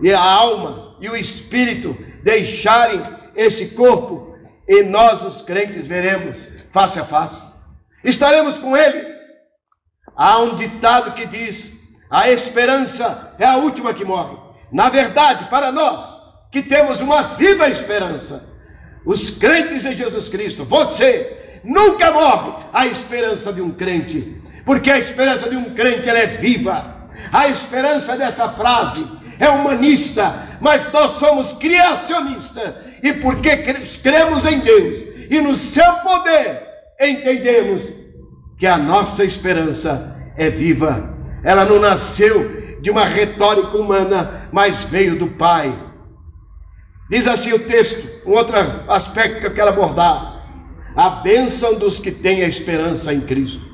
e 0.02 0.12
a 0.12 0.20
alma 0.20 0.96
e 1.00 1.08
o 1.08 1.16
espírito 1.16 1.96
deixarem 2.22 3.02
esse 3.34 3.68
corpo, 3.68 4.36
e 4.68 4.82
nós 4.82 5.22
os 5.22 5.42
crentes 5.42 5.86
veremos 5.86 6.36
face 6.70 6.98
a 6.98 7.04
face. 7.04 7.42
Estaremos 8.04 8.58
com 8.58 8.76
ele. 8.76 9.08
Há 10.14 10.38
um 10.38 10.56
ditado 10.56 11.12
que 11.12 11.26
diz: 11.26 11.70
a 12.10 12.30
esperança 12.30 13.34
é 13.38 13.44
a 13.44 13.56
última 13.56 13.94
que 13.94 14.04
morre. 14.04 14.36
Na 14.70 14.88
verdade, 14.88 15.46
para 15.46 15.72
nós, 15.72 16.04
que 16.52 16.62
temos 16.62 17.00
uma 17.00 17.22
viva 17.34 17.68
esperança. 17.68 18.48
Os 19.04 19.30
crentes 19.30 19.84
em 19.84 19.96
Jesus 19.96 20.28
Cristo, 20.28 20.64
você 20.64 21.60
nunca 21.64 22.12
morre 22.12 22.64
a 22.72 22.86
esperança 22.86 23.52
de 23.52 23.60
um 23.60 23.70
crente, 23.70 24.40
porque 24.64 24.90
a 24.90 24.98
esperança 24.98 25.48
de 25.48 25.56
um 25.56 25.74
crente 25.74 26.08
ela 26.08 26.18
é 26.18 26.26
viva. 26.26 27.08
A 27.32 27.48
esperança 27.48 28.16
dessa 28.16 28.48
frase 28.50 29.06
é 29.40 29.48
humanista, 29.48 30.46
mas 30.60 30.92
nós 30.92 31.12
somos 31.12 31.54
criacionistas, 31.54 32.74
e 33.02 33.14
porque 33.14 33.56
cremos 34.02 34.44
em 34.44 34.58
Deus? 34.60 34.98
E 35.30 35.40
no 35.40 35.56
seu 35.56 35.92
poder, 35.94 36.62
entendemos 37.00 37.84
que 38.58 38.66
a 38.66 38.76
nossa 38.76 39.24
esperança 39.24 40.14
é 40.36 40.50
viva. 40.50 41.16
Ela 41.42 41.64
não 41.64 41.80
nasceu 41.80 42.78
de 42.82 42.90
uma 42.90 43.06
retórica 43.06 43.76
humana, 43.78 44.48
mas 44.52 44.80
veio 44.80 45.18
do 45.18 45.28
Pai. 45.28 45.72
Diz 47.08 47.26
assim 47.26 47.52
o 47.52 47.60
texto, 47.60 48.06
um 48.26 48.32
outro 48.32 48.54
aspecto 48.88 49.40
que 49.40 49.46
eu 49.46 49.54
quero 49.54 49.70
abordar: 49.70 50.44
a 50.94 51.08
bênção 51.08 51.74
dos 51.74 51.98
que 51.98 52.10
têm 52.10 52.42
a 52.42 52.48
esperança 52.48 53.14
em 53.14 53.20
Cristo. 53.20 53.64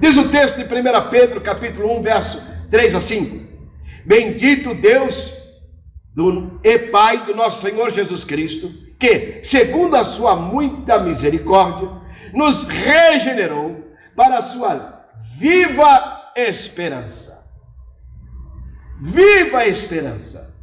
Diz 0.00 0.16
o 0.16 0.28
texto 0.28 0.56
de 0.56 0.64
1 0.64 1.10
Pedro, 1.10 1.40
capítulo 1.40 1.98
1, 1.98 2.02
verso 2.02 2.42
3 2.70 2.94
a 2.94 3.00
5: 3.00 3.45
Bendito 4.06 4.74
Deus 4.74 5.32
do, 6.14 6.60
e 6.64 6.78
Pai 6.78 7.24
do 7.24 7.34
nosso 7.34 7.62
Senhor 7.62 7.90
Jesus 7.90 8.24
Cristo, 8.24 8.72
que, 8.98 9.40
segundo 9.42 9.96
a 9.96 10.04
sua 10.04 10.36
muita 10.36 10.98
misericórdia, 10.98 11.90
nos 12.32 12.64
regenerou 12.64 13.94
para 14.14 14.38
a 14.38 14.42
sua 14.42 15.06
viva 15.38 16.32
esperança. 16.36 17.44
Viva 19.02 19.66
esperança 19.66 20.56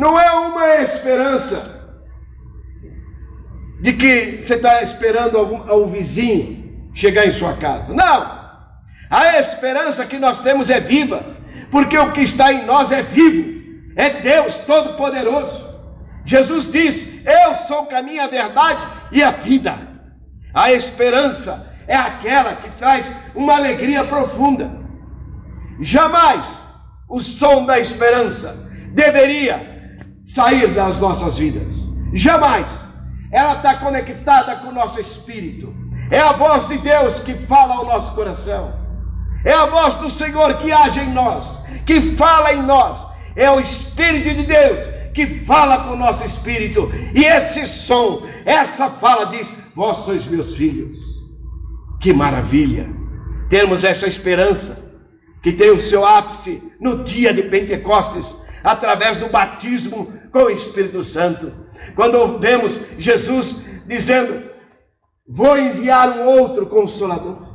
não 0.00 0.18
é 0.18 0.30
uma 0.32 0.76
esperança 0.76 1.78
de 3.82 3.92
que 3.92 4.42
você 4.42 4.54
está 4.54 4.82
esperando 4.82 5.36
algum, 5.36 5.70
o 5.72 5.86
vizinho 5.86 6.90
chegar 6.94 7.26
em 7.26 7.32
sua 7.32 7.54
casa. 7.54 7.92
Não! 7.92 8.40
A 9.10 9.38
esperança 9.38 10.06
que 10.06 10.18
nós 10.18 10.40
temos 10.40 10.70
é 10.70 10.80
viva, 10.80 11.22
porque 11.70 11.96
o 11.98 12.12
que 12.12 12.22
está 12.22 12.52
em 12.52 12.64
nós 12.64 12.90
é 12.90 13.02
vivo, 13.02 13.60
é 13.96 14.10
Deus 14.10 14.54
Todo-Poderoso. 14.66 15.70
Jesus 16.24 16.70
diz: 16.70 17.04
Eu 17.24 17.54
sou 17.66 17.82
o 17.82 17.86
caminho, 17.86 18.22
a 18.22 18.28
verdade 18.28 18.86
e 19.12 19.22
a 19.22 19.30
vida. 19.30 19.76
A 20.52 20.72
esperança 20.72 21.74
é 21.86 21.96
aquela 21.96 22.54
que 22.54 22.70
traz 22.70 23.06
uma 23.34 23.54
alegria 23.54 24.04
profunda. 24.04 24.80
Jamais 25.80 26.44
o 27.08 27.20
som 27.20 27.64
da 27.64 27.78
esperança 27.78 28.68
deveria 28.92 29.98
sair 30.26 30.68
das 30.68 30.98
nossas 30.98 31.38
vidas. 31.38 31.72
Jamais. 32.12 32.66
Ela 33.32 33.54
está 33.54 33.76
conectada 33.76 34.56
com 34.56 34.68
o 34.68 34.74
nosso 34.74 35.00
espírito. 35.00 35.72
É 36.10 36.18
a 36.18 36.32
voz 36.32 36.66
de 36.68 36.78
Deus 36.78 37.20
que 37.20 37.34
fala 37.34 37.76
ao 37.76 37.86
nosso 37.86 38.12
coração. 38.12 38.79
É 39.44 39.52
a 39.52 39.66
voz 39.66 39.94
do 39.96 40.10
Senhor 40.10 40.54
que 40.54 40.70
age 40.70 41.00
em 41.00 41.12
nós, 41.12 41.60
que 41.86 42.00
fala 42.16 42.52
em 42.52 42.62
nós. 42.62 43.06
É 43.34 43.50
o 43.50 43.60
Espírito 43.60 44.34
de 44.34 44.42
Deus 44.44 45.00
que 45.12 45.26
fala 45.26 45.84
com 45.84 45.94
o 45.94 45.96
nosso 45.96 46.24
espírito. 46.24 46.90
E 47.14 47.24
esse 47.24 47.66
som, 47.66 48.22
essa 48.44 48.88
fala 48.88 49.26
diz: 49.26 49.52
Vós 49.74 49.98
sois 49.98 50.26
meus 50.26 50.56
filhos. 50.56 50.98
Que 52.00 52.12
maravilha! 52.12 52.88
Termos 53.48 53.84
essa 53.84 54.06
esperança 54.06 54.90
que 55.42 55.52
tem 55.52 55.70
o 55.70 55.80
seu 55.80 56.04
ápice 56.04 56.62
no 56.80 57.02
dia 57.02 57.32
de 57.32 57.42
Pentecostes, 57.44 58.34
através 58.62 59.18
do 59.18 59.28
batismo 59.28 60.12
com 60.30 60.44
o 60.44 60.50
Espírito 60.50 61.02
Santo. 61.02 61.52
Quando 61.94 62.38
vemos 62.38 62.78
Jesus 62.98 63.56
dizendo: 63.86 64.42
Vou 65.28 65.58
enviar 65.58 66.08
um 66.10 66.26
outro 66.26 66.66
consolador. 66.66 67.49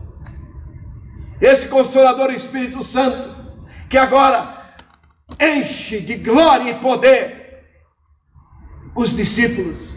Esse 1.40 1.68
Consolador 1.68 2.32
Espírito 2.32 2.84
Santo, 2.84 3.30
que 3.90 3.98
agora 3.98 4.56
enche 5.40 6.00
de 6.00 6.16
glória 6.16 6.72
e 6.72 6.76
poder 6.76 7.64
os 8.96 9.16
discípulos. 9.16 9.90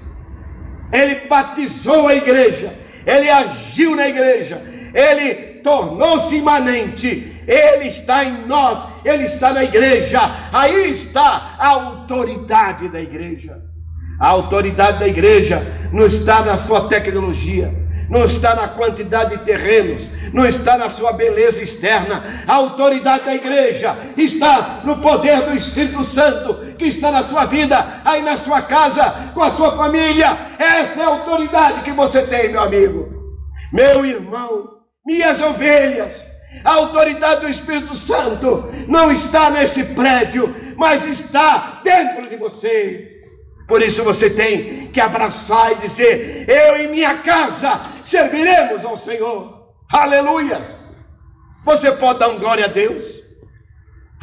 Ele 0.92 1.26
batizou 1.26 2.08
a 2.08 2.14
igreja, 2.14 2.76
ele 3.06 3.30
agiu 3.30 3.94
na 3.94 4.08
igreja, 4.08 4.62
ele 4.94 5.60
tornou-se 5.62 6.34
imanente, 6.34 7.44
ele 7.46 7.88
está 7.88 8.24
em 8.24 8.46
nós, 8.46 8.86
ele 9.04 9.24
está 9.24 9.52
na 9.52 9.64
igreja, 9.64 10.20
aí 10.52 10.90
está 10.90 11.54
a 11.58 11.68
autoridade 11.68 12.88
da 12.88 13.00
igreja. 13.00 13.62
A 14.18 14.28
autoridade 14.28 14.98
da 14.98 15.06
igreja 15.06 15.62
não 15.92 16.06
está 16.06 16.42
na 16.42 16.58
sua 16.58 16.88
tecnologia, 16.88 17.72
não 18.08 18.24
está 18.24 18.54
na 18.54 18.68
quantidade 18.68 19.36
de 19.36 19.44
terrenos, 19.44 20.08
não 20.32 20.46
está 20.46 20.76
na 20.78 20.88
sua 20.88 21.12
beleza 21.12 21.62
externa. 21.62 22.22
A 22.46 22.54
autoridade 22.54 23.24
da 23.24 23.34
igreja 23.34 23.96
está 24.16 24.80
no 24.84 24.98
poder 24.98 25.42
do 25.42 25.56
Espírito 25.56 26.02
Santo 26.04 26.54
que 26.76 26.86
está 26.86 27.10
na 27.10 27.22
sua 27.22 27.44
vida, 27.44 28.02
aí 28.04 28.22
na 28.22 28.36
sua 28.36 28.62
casa, 28.62 29.30
com 29.34 29.42
a 29.42 29.50
sua 29.50 29.76
família. 29.76 30.36
Essa 30.58 31.00
é 31.00 31.04
a 31.04 31.08
autoridade 31.08 31.82
que 31.82 31.92
você 31.92 32.22
tem, 32.22 32.50
meu 32.50 32.62
amigo, 32.62 33.08
meu 33.72 34.04
irmão, 34.04 34.70
minhas 35.06 35.40
ovelhas. 35.40 36.26
A 36.64 36.74
autoridade 36.74 37.42
do 37.42 37.48
Espírito 37.48 37.94
Santo 37.94 38.68
não 38.86 39.12
está 39.12 39.50
nesse 39.50 39.84
prédio, 39.84 40.54
mas 40.76 41.04
está 41.04 41.80
dentro 41.84 42.28
de 42.28 42.36
você. 42.36 43.07
Por 43.68 43.82
isso 43.82 44.02
você 44.02 44.30
tem 44.30 44.86
que 44.86 44.98
abraçar 44.98 45.72
e 45.72 45.74
dizer: 45.74 46.48
Eu 46.48 46.82
e 46.82 46.88
minha 46.88 47.18
casa 47.18 47.82
serviremos 48.02 48.82
ao 48.82 48.96
Senhor. 48.96 49.68
Aleluias! 49.92 50.96
Você 51.64 51.92
pode 51.92 52.18
dar 52.18 52.28
um 52.28 52.38
glória 52.38 52.64
a 52.64 52.68
Deus? 52.68 53.04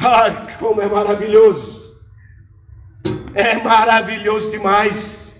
Ai, 0.00 0.56
como 0.58 0.82
é 0.82 0.86
maravilhoso! 0.86 1.76
É 3.34 3.56
maravilhoso 3.62 4.50
demais. 4.50 5.32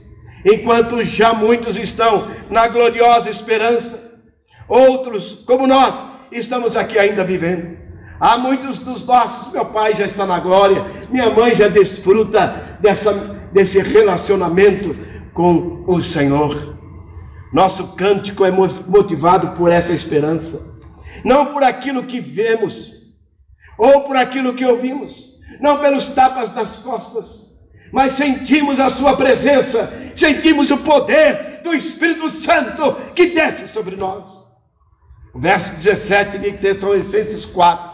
Enquanto 0.45 1.03
já 1.03 1.35
muitos 1.35 1.77
estão 1.77 2.31
na 2.49 2.69
gloriosa 2.69 3.29
esperança, 3.29 4.21
outros, 4.69 5.43
como 5.45 5.67
nós, 5.67 6.05
estamos 6.31 6.77
aqui 6.77 6.97
ainda 6.97 7.25
vivendo. 7.25 7.77
Há 8.21 8.39
muitos 8.39 8.79
dos 8.79 9.05
nossos, 9.05 9.53
meu 9.53 9.65
pai 9.67 9.97
já 9.97 10.07
está 10.07 10.25
na 10.25 10.39
glória, 10.39 10.85
minha 11.11 11.29
mãe 11.31 11.57
já 11.57 11.67
desfruta 11.69 12.79
dessa 12.81 13.36
desse 13.57 13.79
relacionamento 13.81 14.95
com 15.33 15.83
o 15.87 16.03
Senhor. 16.03 16.77
Nosso 17.51 17.95
cântico 17.95 18.45
é 18.45 18.51
motivado 18.51 19.57
por 19.57 19.73
essa 19.73 19.95
esperança, 19.95 20.79
não 21.25 21.47
por 21.47 21.63
aquilo 21.63 22.03
que 22.03 22.21
vemos, 22.21 22.93
ou 23.79 24.03
por 24.03 24.15
aquilo 24.15 24.53
que 24.53 24.67
ouvimos, 24.67 25.31
não 25.59 25.79
pelos 25.79 26.09
tapas 26.09 26.55
nas 26.55 26.77
costas, 26.77 27.47
mas 27.91 28.13
sentimos 28.13 28.79
a 28.79 28.91
Sua 28.91 29.17
presença, 29.17 29.91
sentimos 30.15 30.71
o 30.71 30.77
poder 30.79 31.63
do 31.65 31.73
Espírito 31.73 32.29
Santo 32.29 32.93
que 33.15 33.31
desce 33.31 33.69
sobre 33.69 33.97
nós. 33.97 34.27
O 35.33 35.41
verso 35.41 35.73
17 35.77 36.37
de 36.37 36.53
Tessalonicenses 36.53 37.47
4 37.47 37.91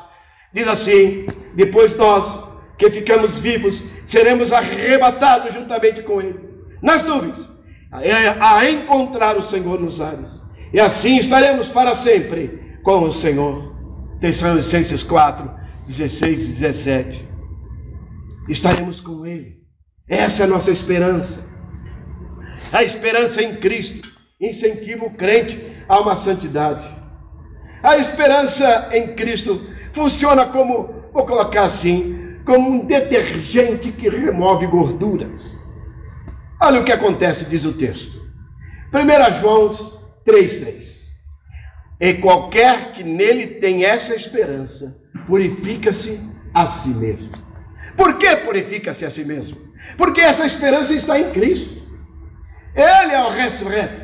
diz 0.53 0.67
assim: 0.67 1.27
Depois 1.55 1.97
nós 1.97 2.51
que 2.77 2.91
ficamos 2.91 3.39
vivos, 3.39 3.85
seremos 4.05 4.53
arrebatados 4.53 5.55
juntamente 5.55 6.03
com 6.03 6.21
Ele, 6.21 6.39
nas 6.83 7.05
nuvens, 7.05 7.49
a 8.41 8.69
encontrar 8.71 9.37
o 9.37 9.43
Senhor 9.43 9.81
nos 9.81 10.01
ares. 10.01 10.41
E 10.73 10.81
assim 10.81 11.19
estaremos 11.19 11.69
para 11.69 11.95
sempre 11.95 12.79
com 12.83 13.05
o 13.05 13.13
Senhor. 13.13 13.73
Tessalonicenses 14.21 15.03
4, 15.03 15.51
16 15.87 16.43
e 16.43 16.47
17. 16.53 17.29
Estaremos 18.49 19.01
com 19.01 19.27
Ele. 19.27 19.61
Essa 20.09 20.43
é 20.43 20.47
a 20.47 20.49
nossa 20.49 20.71
esperança. 20.71 21.51
A 22.73 22.83
esperança 22.83 23.43
em 23.43 23.57
Cristo 23.57 24.13
incentiva 24.41 25.05
o 25.05 25.11
crente 25.11 25.67
a 25.89 26.01
uma 26.01 26.17
santidade. 26.17 26.87
A 27.83 27.97
esperança 27.99 28.89
em 28.93 29.09
Cristo 29.15 29.61
funciona 29.93 30.47
como, 30.47 31.09
vou 31.13 31.27
colocar 31.27 31.65
assim, 31.65 32.22
como 32.45 32.71
um 32.71 32.87
detergente 32.87 33.93
que 33.93 34.09
remove 34.09 34.67
gorduras. 34.67 35.59
Olha 36.61 36.81
o 36.81 36.85
que 36.85 36.93
acontece, 36.93 37.47
diz 37.47 37.65
o 37.65 37.73
texto. 37.73 38.23
1 38.93 39.41
João 39.41 39.71
3,3. 40.27 41.03
E 42.01 42.15
qualquer 42.15 42.93
que 42.93 43.05
nele 43.05 43.47
tem 43.47 43.85
essa 43.85 44.15
esperança, 44.15 45.01
purifica-se 45.27 46.21
a 46.53 46.67
si 46.67 46.91
mesmo. 46.91 47.31
Por 47.97 48.19
que 48.19 48.37
purifica-se 48.37 49.05
a 49.05 49.11
si 49.11 49.25
mesmo? 49.25 49.57
Porque 49.97 50.21
essa 50.21 50.45
esperança 50.45 50.95
está 50.95 51.19
em 51.19 51.31
Cristo. 51.31 51.83
Ele 52.75 53.13
é 53.13 53.23
o 53.23 53.31
ressurreto. 53.31 54.03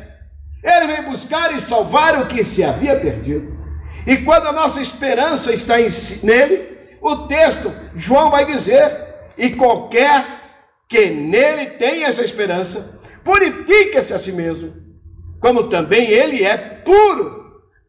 Ele 0.63 0.87
veio 0.87 1.09
buscar 1.09 1.55
e 1.55 1.61
salvar 1.61 2.21
o 2.21 2.27
que 2.27 2.43
se 2.43 2.63
havia 2.63 2.95
perdido. 2.97 3.57
E 4.05 4.17
quando 4.17 4.47
a 4.47 4.51
nossa 4.51 4.81
esperança 4.81 5.53
está 5.53 5.79
em, 5.79 5.87
nele, 6.23 6.78
o 7.01 7.15
texto, 7.27 7.71
João 7.95 8.29
vai 8.29 8.45
dizer: 8.45 8.91
e 9.37 9.51
qualquer 9.51 10.25
que 10.87 11.09
nele 11.11 11.67
tenha 11.67 12.07
essa 12.07 12.23
esperança, 12.23 12.99
purifica-se 13.23 14.13
a 14.13 14.19
si 14.19 14.31
mesmo, 14.31 14.73
como 15.39 15.63
também 15.69 16.09
ele 16.09 16.43
é 16.43 16.57
puro. 16.57 17.39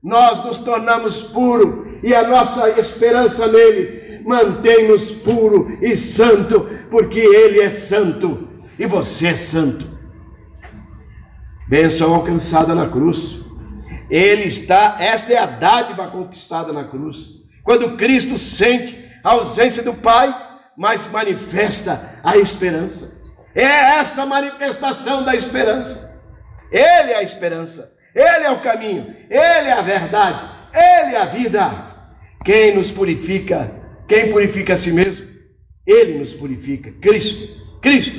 Nós 0.02 0.44
nos 0.44 0.58
tornamos 0.58 1.22
puros 1.22 2.02
e 2.02 2.14
a 2.14 2.26
nossa 2.26 2.70
esperança 2.80 3.46
nele 3.46 4.22
mantém-nos 4.24 5.10
puro 5.10 5.76
e 5.80 5.96
santo, 5.96 6.66
porque 6.90 7.18
ele 7.18 7.60
é 7.60 7.70
santo 7.70 8.48
e 8.78 8.86
você 8.86 9.28
é 9.28 9.36
santo. 9.36 9.86
Bênção 11.68 12.14
alcançada 12.14 12.74
na 12.74 12.88
cruz. 12.88 13.40
Ele 14.10 14.44
está, 14.44 14.96
esta 14.98 15.32
é 15.32 15.38
a 15.38 15.46
dádiva 15.46 16.08
conquistada 16.08 16.72
na 16.72 16.84
cruz. 16.84 17.39
Quando 17.70 17.96
Cristo 17.96 18.36
sente 18.36 18.98
a 19.22 19.30
ausência 19.30 19.80
do 19.80 19.94
Pai, 19.94 20.36
mas 20.76 21.06
manifesta 21.06 22.18
a 22.24 22.36
esperança. 22.36 23.22
É 23.54 24.00
essa 24.00 24.26
manifestação 24.26 25.22
da 25.22 25.36
esperança. 25.36 26.18
Ele 26.72 27.12
é 27.12 27.18
a 27.18 27.22
esperança, 27.22 27.96
Ele 28.12 28.44
é 28.44 28.50
o 28.50 28.58
caminho, 28.58 29.14
Ele 29.30 29.68
é 29.68 29.72
a 29.72 29.82
verdade, 29.82 30.50
Ele 30.74 31.14
é 31.14 31.20
a 31.20 31.26
vida. 31.26 31.70
Quem 32.44 32.74
nos 32.74 32.90
purifica, 32.90 33.70
quem 34.08 34.32
purifica 34.32 34.74
a 34.74 34.78
si 34.78 34.90
mesmo, 34.90 35.28
Ele 35.86 36.18
nos 36.18 36.34
purifica. 36.34 36.90
Cristo, 37.00 37.78
Cristo. 37.80 38.18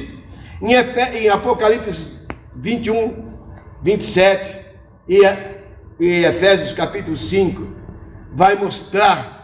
Em, 0.61 0.75
Efe, 0.75 1.01
em 1.17 1.27
Apocalipse 1.27 2.19
21, 2.55 3.37
27 3.83 4.65
e, 5.09 5.19
e 5.99 6.23
Efésios 6.23 6.71
capítulo 6.71 7.17
5, 7.17 7.67
vai 8.31 8.55
mostrar 8.55 9.40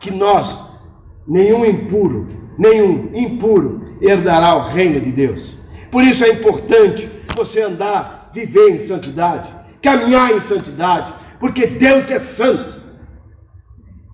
que 0.00 0.10
nós 0.10 0.78
nenhum 1.26 1.64
impuro, 1.64 2.28
nenhum 2.58 3.10
impuro 3.14 3.82
herdará 4.00 4.56
o 4.56 4.68
reino 4.68 5.00
de 5.00 5.12
Deus. 5.12 5.58
Por 5.90 6.02
isso 6.02 6.24
é 6.24 6.30
importante 6.30 7.08
você 7.36 7.62
andar, 7.62 8.30
viver 8.32 8.70
em 8.70 8.80
santidade, 8.80 9.54
caminhar 9.82 10.32
em 10.32 10.40
santidade, 10.40 11.14
porque 11.38 11.66
Deus 11.66 12.10
é 12.10 12.18
santo. 12.18 12.78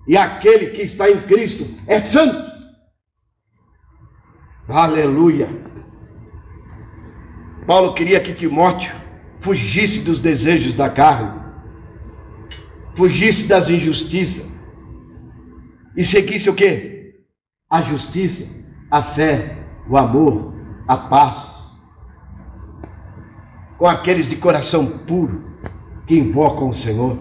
E 0.07 0.15
aquele 0.15 0.67
que 0.67 0.83
está 0.83 1.09
em 1.09 1.21
Cristo 1.21 1.67
é 1.87 1.99
santo. 1.99 2.53
Aleluia. 4.67 5.47
Paulo 7.65 7.93
queria 7.93 8.19
que 8.19 8.33
Timóteo 8.33 8.93
fugisse 9.39 10.01
dos 10.01 10.19
desejos 10.19 10.75
da 10.75 10.89
carne, 10.89 11.41
fugisse 12.95 13.47
das 13.47 13.69
injustiças 13.69 14.54
e 15.95 16.03
seguisse 16.03 16.49
o 16.49 16.55
quê? 16.55 16.95
a 17.69 17.81
justiça, 17.81 18.65
a 18.89 19.01
fé, 19.01 19.57
o 19.89 19.97
amor, 19.97 20.53
a 20.87 20.95
paz. 20.95 21.73
Com 23.77 23.87
aqueles 23.87 24.29
de 24.29 24.37
coração 24.37 24.99
puro 24.99 25.59
que 26.07 26.15
invocam 26.15 26.69
o 26.69 26.73
Senhor. 26.73 27.17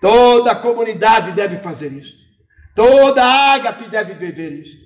Toda 0.00 0.52
a 0.52 0.56
comunidade 0.56 1.32
deve 1.32 1.58
fazer 1.58 1.92
isso. 1.92 2.16
Toda 2.74 3.22
a 3.22 3.52
ágape 3.52 3.88
deve 3.90 4.14
viver 4.14 4.60
isso. 4.60 4.78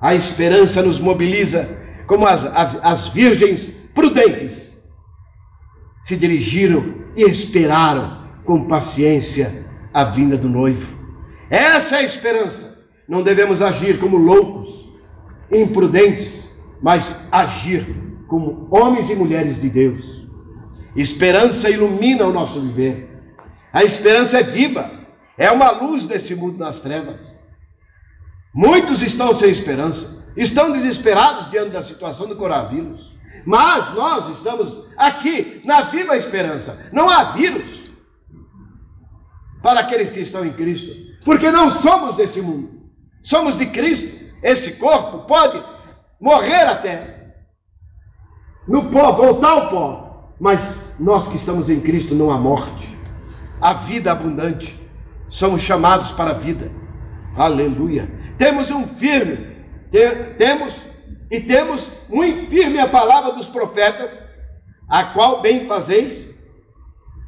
A 0.00 0.14
esperança 0.14 0.82
nos 0.82 1.00
mobiliza 1.00 1.68
como 2.06 2.26
as, 2.26 2.44
as, 2.44 2.84
as 2.84 3.08
virgens 3.08 3.72
prudentes 3.92 4.70
se 6.04 6.16
dirigiram 6.16 7.06
e 7.16 7.24
esperaram 7.24 8.24
com 8.44 8.68
paciência 8.68 9.66
a 9.92 10.04
vinda 10.04 10.36
do 10.36 10.48
noivo. 10.48 10.96
Essa 11.50 11.96
é 11.96 11.98
a 12.00 12.02
esperança 12.02 12.76
não 13.08 13.22
devemos 13.22 13.62
agir 13.62 14.00
como 14.00 14.16
loucos, 14.16 14.86
imprudentes, 15.50 16.48
mas 16.82 17.16
agir 17.30 17.86
como 18.26 18.66
homens 18.70 19.10
e 19.10 19.14
mulheres 19.14 19.60
de 19.60 19.68
Deus. 19.68 20.26
Esperança 20.96 21.70
ilumina 21.70 22.24
o 22.24 22.32
nosso 22.32 22.60
viver. 22.60 23.08
A 23.72 23.84
esperança 23.84 24.38
é 24.38 24.42
viva, 24.42 24.90
é 25.38 25.50
uma 25.50 25.70
luz 25.70 26.08
nesse 26.08 26.34
mundo 26.34 26.58
das 26.58 26.80
trevas. 26.80 27.34
Muitos 28.52 29.02
estão 29.02 29.34
sem 29.34 29.50
esperança, 29.50 30.32
estão 30.36 30.72
desesperados 30.72 31.50
diante 31.50 31.70
da 31.70 31.82
situação 31.82 32.26
do 32.26 32.36
coronavírus. 32.36 33.14
Mas 33.44 33.94
nós 33.94 34.30
estamos 34.30 34.86
aqui 34.96 35.60
na 35.64 35.82
viva 35.82 36.16
esperança. 36.16 36.88
Não 36.92 37.08
há 37.08 37.24
vírus 37.24 37.84
para 39.62 39.80
aqueles 39.80 40.10
que 40.10 40.20
estão 40.20 40.44
em 40.44 40.52
Cristo, 40.52 41.15
porque 41.26 41.50
não 41.50 41.72
somos 41.72 42.14
desse 42.14 42.40
mundo, 42.40 42.70
somos 43.20 43.58
de 43.58 43.66
Cristo. 43.66 44.24
Esse 44.44 44.74
corpo 44.74 45.26
pode 45.26 45.60
morrer 46.20 46.62
até 46.62 47.34
no 48.68 48.84
pó, 48.84 49.10
voltar 49.10 49.50
ao 49.50 49.68
pó, 49.68 50.34
mas 50.38 50.76
nós 51.00 51.26
que 51.26 51.34
estamos 51.34 51.68
em 51.68 51.80
Cristo 51.80 52.14
não 52.14 52.30
há 52.30 52.38
morte, 52.38 52.96
há 53.60 53.72
vida 53.72 54.12
abundante. 54.12 54.80
Somos 55.28 55.62
chamados 55.62 56.12
para 56.12 56.30
a 56.30 56.38
vida. 56.38 56.70
Aleluia. 57.36 58.08
Temos 58.38 58.70
um 58.70 58.86
firme, 58.86 59.66
temos 60.38 60.74
e 61.28 61.40
temos 61.40 61.88
muito 62.08 62.48
firme 62.48 62.78
a 62.78 62.86
palavra 62.86 63.32
dos 63.32 63.48
profetas, 63.48 64.16
a 64.88 65.02
qual 65.06 65.42
bem 65.42 65.66
fazeis 65.66 66.36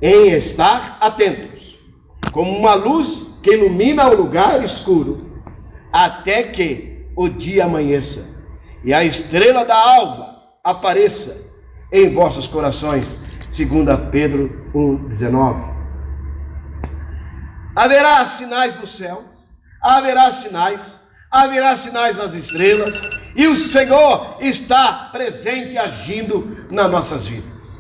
em 0.01 0.29
estar 0.29 0.99
atentos, 1.01 1.77
como 2.31 2.57
uma 2.57 2.75
luz 2.75 3.28
que 3.43 3.53
ilumina 3.53 4.09
o 4.09 4.17
lugar 4.17 4.63
escuro, 4.65 5.19
até 5.93 6.43
que 6.43 7.07
o 7.17 7.29
dia 7.29 7.65
amanheça 7.65 8.39
e 8.85 8.95
a 8.95 9.05
estrela 9.05 9.65
da 9.65 9.77
alva 9.77 10.39
apareça 10.63 11.49
em 11.93 12.13
vossos 12.13 12.47
corações, 12.47 13.05
segundo 13.51 13.97
Pedro 14.11 14.71
1:19. 14.75 15.79
Haverá 17.75 18.27
sinais 18.27 18.79
no 18.79 18.87
céu, 18.87 19.25
haverá 19.81 20.31
sinais, 20.33 21.01
haverá 21.31 21.77
sinais 21.77 22.17
nas 22.17 22.35
estrelas, 22.35 23.01
e 23.35 23.47
o 23.47 23.57
Senhor 23.57 24.37
está 24.41 25.11
presente 25.13 25.77
agindo 25.77 26.67
nas 26.71 26.91
nossas 26.91 27.27
vidas. 27.27 27.79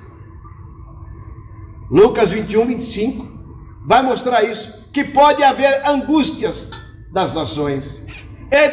Lucas 1.91 2.33
21, 2.33 2.67
25 2.67 3.27
vai 3.87 4.03
mostrar 4.03 4.43
isso, 4.45 4.78
que 4.93 5.05
pode 5.05 5.43
haver 5.43 5.87
angústias 5.87 6.71
das 7.13 7.33
nações, 7.35 8.03
e 8.51 8.69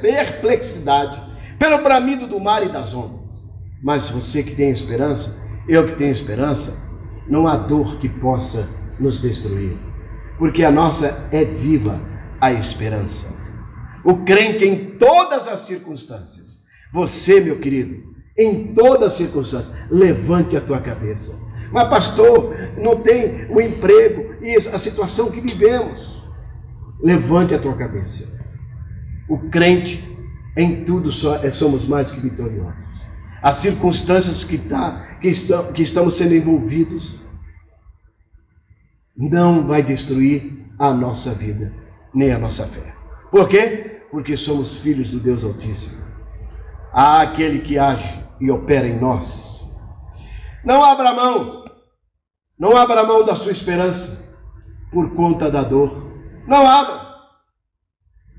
perplexidade 0.00 1.20
pelo 1.58 1.78
bramido 1.82 2.26
do 2.26 2.40
mar 2.40 2.64
e 2.64 2.68
das 2.70 2.94
ondas. 2.94 3.42
Mas 3.82 4.08
você 4.08 4.42
que 4.42 4.54
tem 4.54 4.70
esperança, 4.70 5.42
eu 5.68 5.86
que 5.86 5.96
tenho 5.96 6.12
esperança, 6.12 6.90
não 7.28 7.46
há 7.46 7.56
dor 7.56 7.98
que 7.98 8.08
possa 8.08 8.68
nos 8.98 9.20
destruir, 9.20 9.76
porque 10.38 10.64
a 10.64 10.70
nossa 10.70 11.28
é 11.30 11.44
viva 11.44 12.00
a 12.40 12.52
esperança. 12.52 13.32
O 14.04 14.18
crente 14.18 14.64
em 14.64 14.96
todas 14.98 15.46
as 15.46 15.60
circunstâncias. 15.60 16.60
Você, 16.92 17.40
meu 17.40 17.58
querido, 17.58 18.12
em 18.36 18.74
todas 18.74 19.12
as 19.12 19.18
circunstâncias, 19.18 19.72
levante 19.90 20.56
a 20.56 20.60
tua 20.60 20.80
cabeça. 20.80 21.38
Mas, 21.72 21.88
pastor, 21.88 22.54
não 22.76 22.96
tem 23.00 23.46
o 23.50 23.60
emprego 23.60 24.36
e 24.42 24.54
a 24.54 24.78
situação 24.78 25.30
que 25.30 25.40
vivemos. 25.40 26.22
Levante 27.02 27.54
a 27.54 27.58
tua 27.58 27.74
cabeça. 27.74 28.40
O 29.28 29.38
crente, 29.48 30.04
em 30.56 30.84
tudo 30.84 31.10
é, 31.42 31.52
somos 31.52 31.86
mais 31.88 32.10
que 32.10 32.20
vitoriosos. 32.20 32.74
As 33.42 33.56
circunstâncias 33.56 34.44
que, 34.44 34.58
tá, 34.58 35.04
que, 35.20 35.28
estão, 35.28 35.72
que 35.72 35.82
estamos 35.82 36.16
sendo 36.16 36.34
envolvidos 36.34 37.16
não 39.16 39.66
vai 39.66 39.82
destruir 39.82 40.66
a 40.78 40.92
nossa 40.92 41.32
vida, 41.32 41.72
nem 42.14 42.32
a 42.32 42.38
nossa 42.38 42.66
fé. 42.66 42.94
Por 43.30 43.48
quê? 43.48 44.02
Porque 44.10 44.36
somos 44.36 44.78
filhos 44.78 45.10
do 45.10 45.18
Deus 45.18 45.42
Altíssimo. 45.42 46.02
Há 46.92 47.22
aquele 47.22 47.60
que 47.60 47.78
age 47.78 48.22
e 48.40 48.50
opera 48.50 48.86
em 48.86 49.00
nós. 49.00 49.62
Não 50.64 50.84
abra 50.84 51.14
mão, 51.14 51.61
não 52.62 52.76
abra 52.76 53.02
mão 53.02 53.24
da 53.24 53.34
sua 53.34 53.50
esperança 53.50 54.36
por 54.92 55.16
conta 55.16 55.50
da 55.50 55.64
dor. 55.64 56.12
Não 56.46 56.64
abra. 56.64 57.00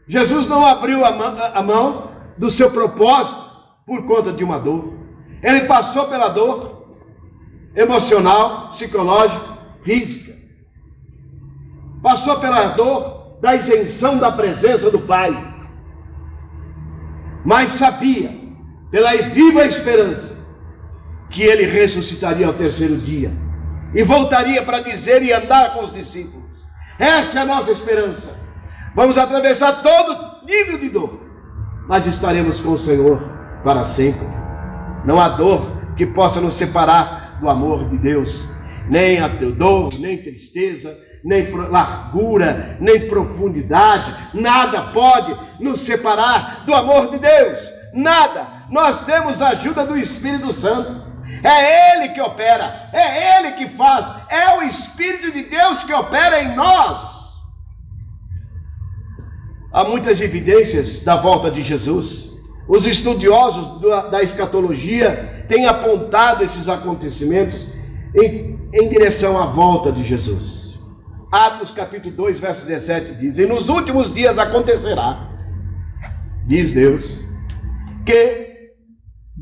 Jesus 0.07 0.47
não 0.47 0.65
abriu 0.65 1.03
a 1.03 1.61
mão, 1.61 2.09
do 2.37 2.49
seu 2.49 2.71
propósito 2.71 3.41
por 3.85 4.07
conta 4.07 4.31
de 4.31 4.41
uma 4.41 4.57
dor. 4.57 4.93
Ele 5.41 5.65
passou 5.65 6.07
pela 6.07 6.29
dor 6.29 6.87
emocional, 7.75 8.69
psicológica, 8.69 9.57
física. 9.81 10.33
Passou 12.01 12.39
pela 12.39 12.67
dor 12.67 13.39
da 13.41 13.53
isenção 13.55 14.17
da 14.19 14.31
presença 14.31 14.89
do 14.89 15.01
Pai. 15.01 15.31
Mas 17.45 17.71
sabia, 17.71 18.31
pela 18.89 19.11
viva 19.17 19.65
esperança, 19.65 20.33
que 21.29 21.43
ele 21.43 21.65
ressuscitaria 21.65 22.47
ao 22.47 22.53
terceiro 22.53 22.95
dia 22.95 23.42
e 23.93 24.03
voltaria 24.03 24.63
para 24.63 24.81
dizer 24.81 25.21
e 25.23 25.31
andar 25.31 25.73
com 25.73 25.83
os 25.83 25.93
discípulos. 25.93 26.49
Essa 26.99 27.39
é 27.39 27.41
a 27.41 27.45
nossa 27.45 27.71
esperança. 27.71 28.31
Vamos 28.95 29.17
atravessar 29.17 29.81
todo 29.81 30.45
nível 30.45 30.77
de 30.77 30.89
dor, 30.89 31.19
mas 31.87 32.05
estaremos 32.05 32.61
com 32.61 32.69
o 32.69 32.79
Senhor 32.79 33.19
para 33.63 33.83
sempre. 33.83 34.27
Não 35.05 35.19
há 35.19 35.29
dor 35.29 35.61
que 35.95 36.05
possa 36.05 36.39
nos 36.39 36.53
separar 36.53 37.37
do 37.39 37.49
amor 37.49 37.89
de 37.89 37.97
Deus, 37.97 38.45
nem 38.89 39.19
a 39.19 39.27
dor, 39.27 39.99
nem 39.99 40.17
tristeza, 40.17 40.95
nem 41.23 41.49
largura, 41.51 42.77
nem 42.79 43.07
profundidade, 43.07 44.29
nada 44.33 44.81
pode 44.81 45.35
nos 45.59 45.79
separar 45.79 46.63
do 46.65 46.73
amor 46.73 47.09
de 47.09 47.19
Deus. 47.19 47.59
Nada. 47.93 48.47
Nós 48.69 49.01
temos 49.01 49.41
a 49.41 49.49
ajuda 49.49 49.85
do 49.85 49.97
Espírito 49.97 50.51
Santo. 50.51 51.12
É 51.41 51.95
Ele 51.95 52.09
que 52.09 52.21
opera, 52.21 52.89
é 52.91 53.37
Ele 53.39 53.51
que 53.53 53.69
faz, 53.69 54.05
é 54.29 54.57
o 54.57 54.63
Espírito 54.63 55.31
de 55.31 55.43
Deus 55.43 55.83
que 55.83 55.93
opera 55.93 56.41
em 56.41 56.55
nós. 56.55 57.23
Há 59.71 59.83
muitas 59.85 60.21
evidências 60.21 61.03
da 61.03 61.15
volta 61.15 61.49
de 61.49 61.63
Jesus. 61.63 62.29
Os 62.67 62.85
estudiosos 62.85 63.81
da 64.11 64.21
escatologia 64.21 65.45
têm 65.47 65.65
apontado 65.65 66.43
esses 66.43 66.69
acontecimentos 66.69 67.65
em, 68.15 68.59
em 68.73 68.89
direção 68.89 69.41
à 69.41 69.47
volta 69.47 69.91
de 69.91 70.03
Jesus. 70.03 70.63
Atos 71.31 71.71
capítulo 71.71 72.15
2, 72.15 72.39
verso 72.39 72.65
17 72.67 73.15
diz: 73.15 73.39
E 73.39 73.47
nos 73.47 73.67
últimos 73.67 74.13
dias 74.13 74.37
acontecerá, 74.37 75.27
diz 76.45 76.71
Deus, 76.71 77.17
que 78.05 78.52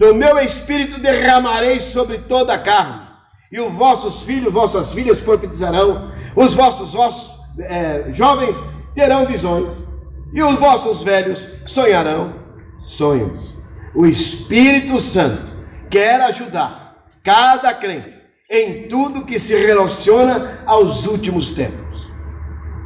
do 0.02 0.16
meu 0.16 0.40
espírito 0.40 1.00
derramarei 1.00 1.80
sobre 1.80 2.18
toda 2.18 2.56
a 2.56 2.58
carne, 2.58 3.04
e 3.52 3.60
os 3.60 3.72
vossos 3.72 4.24
filhos, 4.24 4.52
vossas 4.52 4.96
filhas 4.96 5.20
profetizarão, 5.20 6.12
os 6.36 6.56
vossos, 6.56 6.94
vossos 6.94 7.40
é, 7.60 8.10
jovens 8.12 8.56
terão 8.96 9.28
visões 9.28 9.72
e 10.34 10.42
os 10.42 10.56
vossos 10.56 11.04
velhos 11.04 11.48
sonharão 11.68 12.34
sonhos. 12.80 13.54
O 13.94 14.08
Espírito 14.08 15.00
Santo 15.00 15.46
quer 15.88 16.20
ajudar 16.22 17.06
cada 17.24 17.72
crente 17.72 18.12
em 18.50 18.88
tudo 18.88 19.24
que 19.24 19.38
se 19.38 19.54
relaciona 19.54 20.64
aos 20.66 21.06
últimos 21.06 21.52
tempos. 21.52 22.10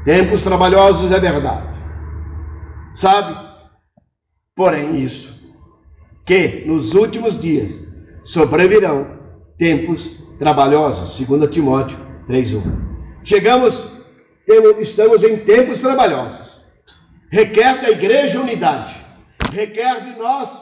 Tempos 0.03 0.43
trabalhosos 0.43 1.13
é 1.13 1.19
verdade. 1.19 1.65
Sabe? 2.93 3.37
Porém, 4.53 5.01
isso, 5.01 5.34
que 6.25 6.63
nos 6.65 6.93
últimos 6.93 7.39
dias 7.39 7.81
sobrevirão 8.23 9.19
tempos 9.57 10.09
trabalhosos, 10.39 11.15
segundo 11.15 11.47
Timóteo 11.47 11.97
3:1. 12.27 12.61
Chegamos, 13.23 13.85
estamos 14.79 15.23
em 15.23 15.37
tempos 15.37 15.79
trabalhosos 15.79 16.45
requer 17.35 17.81
da 17.81 17.89
igreja 17.89 18.39
unidade, 18.39 18.95
requer 19.51 20.05
de 20.05 20.17
nós 20.17 20.57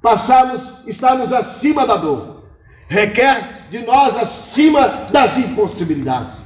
passarmos, 0.00 0.86
estarmos 0.86 1.32
acima 1.32 1.84
da 1.84 1.96
dor, 1.96 2.44
requer 2.88 3.66
de 3.68 3.80
nós 3.80 4.16
acima 4.16 5.06
das 5.10 5.36
impossibilidades. 5.38 6.36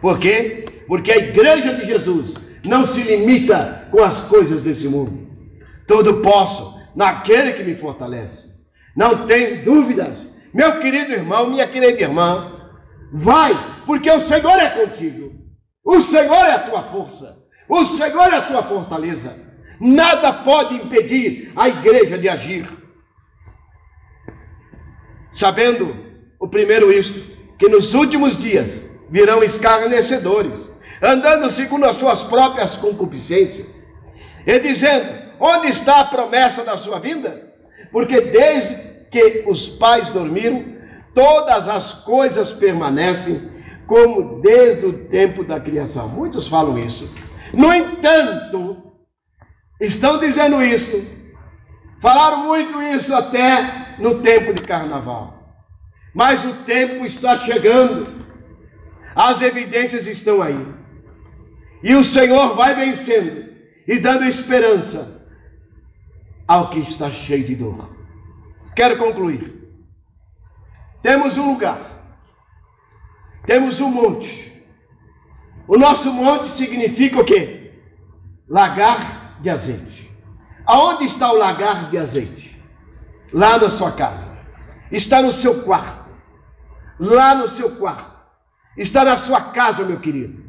Por 0.00 0.18
quê? 0.18 0.66
Porque 0.86 1.10
a 1.10 1.16
igreja 1.16 1.72
de 1.72 1.86
Jesus 1.86 2.34
não 2.62 2.84
se 2.84 3.00
limita 3.02 3.88
com 3.90 4.02
as 4.02 4.20
coisas 4.20 4.62
desse 4.62 4.88
mundo. 4.88 5.26
Tudo 5.86 6.20
posso 6.20 6.73
naquele 6.94 7.52
que 7.52 7.62
me 7.62 7.74
fortalece. 7.74 8.54
Não 8.96 9.26
tem 9.26 9.62
dúvidas. 9.62 10.26
Meu 10.52 10.80
querido 10.80 11.12
irmão, 11.12 11.50
minha 11.50 11.66
querida 11.66 12.00
irmã, 12.00 12.52
vai, 13.12 13.52
porque 13.86 14.10
o 14.10 14.20
Senhor 14.20 14.58
é 14.58 14.70
contigo. 14.70 15.32
O 15.84 16.00
Senhor 16.00 16.46
é 16.46 16.52
a 16.52 16.58
tua 16.60 16.82
força. 16.84 17.44
O 17.68 17.84
Senhor 17.84 18.32
é 18.32 18.36
a 18.36 18.42
tua 18.42 18.62
fortaleza. 18.62 19.36
Nada 19.80 20.32
pode 20.32 20.74
impedir 20.74 21.52
a 21.56 21.68
igreja 21.68 22.16
de 22.16 22.28
agir. 22.28 22.68
Sabendo 25.32 25.94
o 26.38 26.48
primeiro 26.48 26.92
isto, 26.92 27.34
que 27.58 27.68
nos 27.68 27.94
últimos 27.94 28.38
dias 28.38 28.68
virão 29.10 29.42
escarnecedores, 29.42 30.70
andando 31.02 31.50
segundo 31.50 31.84
as 31.84 31.96
suas 31.96 32.22
próprias 32.22 32.76
concupiscências, 32.76 33.66
e 34.46 34.60
dizendo: 34.60 35.23
Onde 35.46 35.68
está 35.68 36.00
a 36.00 36.04
promessa 36.06 36.64
da 36.64 36.78
sua 36.78 36.98
vinda? 36.98 37.52
Porque 37.92 38.18
desde 38.18 38.76
que 39.10 39.44
os 39.46 39.68
pais 39.68 40.08
dormiram, 40.08 40.64
todas 41.14 41.68
as 41.68 41.92
coisas 41.92 42.54
permanecem 42.54 43.52
como 43.86 44.40
desde 44.40 44.86
o 44.86 45.06
tempo 45.06 45.44
da 45.44 45.60
criação. 45.60 46.08
Muitos 46.08 46.48
falam 46.48 46.78
isso. 46.78 47.10
No 47.52 47.74
entanto, 47.74 48.90
estão 49.78 50.18
dizendo 50.18 50.62
isso, 50.62 51.06
falaram 52.00 52.44
muito 52.44 52.80
isso 52.80 53.14
até 53.14 53.96
no 53.98 54.22
tempo 54.22 54.54
de 54.54 54.62
carnaval. 54.62 55.58
Mas 56.14 56.42
o 56.42 56.54
tempo 56.64 57.04
está 57.04 57.36
chegando, 57.36 58.06
as 59.14 59.42
evidências 59.42 60.06
estão 60.06 60.40
aí, 60.40 60.66
e 61.82 61.94
o 61.94 62.02
Senhor 62.02 62.54
vai 62.54 62.74
vencendo 62.74 63.44
e 63.86 63.98
dando 63.98 64.24
esperança 64.24 65.13
ao 66.46 66.70
que 66.70 66.80
está 66.80 67.10
cheio 67.10 67.44
de 67.44 67.56
dor. 67.56 67.94
Quero 68.74 68.96
concluir. 68.96 69.52
Temos 71.02 71.36
um 71.36 71.52
lugar, 71.52 71.78
temos 73.46 73.80
um 73.80 73.90
monte. 73.90 74.44
O 75.66 75.76
nosso 75.76 76.12
monte 76.12 76.48
significa 76.48 77.20
o 77.20 77.24
quê? 77.24 77.72
Lagar 78.48 79.38
de 79.40 79.50
azeite. 79.50 80.10
Aonde 80.66 81.04
está 81.04 81.30
o 81.30 81.36
lagar 81.36 81.90
de 81.90 81.98
azeite? 81.98 82.62
Lá 83.32 83.58
na 83.58 83.70
sua 83.70 83.92
casa. 83.92 84.38
Está 84.90 85.22
no 85.22 85.32
seu 85.32 85.62
quarto. 85.62 86.10
Lá 86.98 87.34
no 87.34 87.48
seu 87.48 87.76
quarto. 87.76 88.12
Está 88.76 89.04
na 89.04 89.16
sua 89.16 89.40
casa, 89.40 89.84
meu 89.84 90.00
querido. 90.00 90.42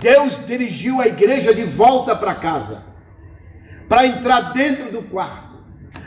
Deus 0.00 0.44
dirigiu 0.46 1.00
a 1.00 1.06
igreja 1.06 1.54
de 1.54 1.64
volta 1.64 2.14
para 2.14 2.34
casa, 2.34 2.84
para 3.88 4.06
entrar 4.06 4.52
dentro 4.52 4.90
do 4.90 5.02
quarto, 5.02 5.56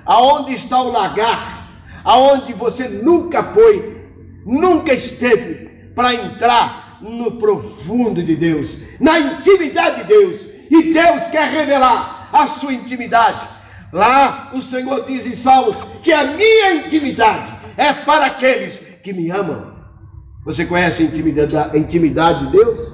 aonde 0.06 0.54
está 0.54 0.82
o 0.82 0.92
lagar, 0.92 1.82
aonde 2.04 2.54
você 2.54 2.88
nunca 2.88 3.44
foi, 3.44 4.06
nunca 4.46 4.94
esteve, 4.94 5.70
para 5.96 6.14
entrar 6.14 7.00
no 7.02 7.34
profundo 7.34 8.22
de 8.22 8.36
Deus, 8.36 8.78
na 9.00 9.20
intimidade 9.20 10.04
de 10.04 10.08
Deus, 10.08 10.42
e 10.70 10.94
Deus 10.94 11.28
quer 11.28 11.50
revelar 11.50 12.30
a 12.32 12.48
sua 12.48 12.74
intimidade. 12.74 13.48
Lá 13.92 14.52
o 14.54 14.62
Senhor 14.62 15.04
diz 15.06 15.26
em 15.26 15.34
Salmos 15.34 15.78
que 16.04 16.14
a 16.14 16.24
minha 16.26 16.76
intimidade 16.76 17.58
é 17.76 17.92
para 17.92 18.28
aqueles 18.28 18.80
que 19.02 19.14
me 19.14 19.32
amam. 19.32 19.80
Você 20.46 20.66
conhece 20.66 21.04
a 21.04 21.06
intimidade, 21.06 21.58
a 21.58 21.78
intimidade 21.78 22.46
de 22.46 22.52
Deus? 22.52 22.94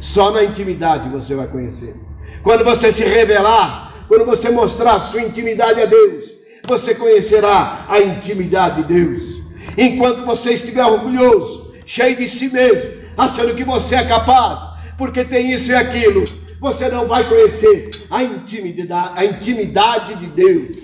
Só 0.00 0.30
na 0.32 0.44
intimidade 0.44 1.08
você 1.08 1.34
vai 1.34 1.46
conhecer. 1.46 1.96
Quando 2.42 2.62
você 2.62 2.92
se 2.92 3.04
revelar, 3.04 3.93
quando 4.14 4.26
você 4.26 4.48
mostrar 4.48 4.94
a 4.94 4.98
sua 5.00 5.22
intimidade 5.22 5.82
a 5.82 5.86
Deus, 5.86 6.30
você 6.68 6.94
conhecerá 6.94 7.84
a 7.88 7.98
intimidade 7.98 8.84
de 8.84 8.94
Deus. 8.94 9.42
Enquanto 9.76 10.24
você 10.24 10.52
estiver 10.52 10.86
orgulhoso, 10.86 11.74
cheio 11.84 12.16
de 12.16 12.28
si 12.28 12.48
mesmo, 12.48 12.92
achando 13.18 13.56
que 13.56 13.64
você 13.64 13.96
é 13.96 14.04
capaz, 14.04 14.60
porque 14.96 15.24
tem 15.24 15.50
isso 15.50 15.72
e 15.72 15.74
aquilo, 15.74 16.22
você 16.60 16.88
não 16.88 17.08
vai 17.08 17.28
conhecer 17.28 17.90
a 18.08 18.22
intimidade, 18.22 19.10
a 19.16 19.24
intimidade 19.24 20.14
de 20.14 20.26
Deus. 20.28 20.76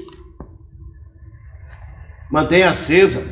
Mantenha 2.33 2.71
acesa, 2.71 3.23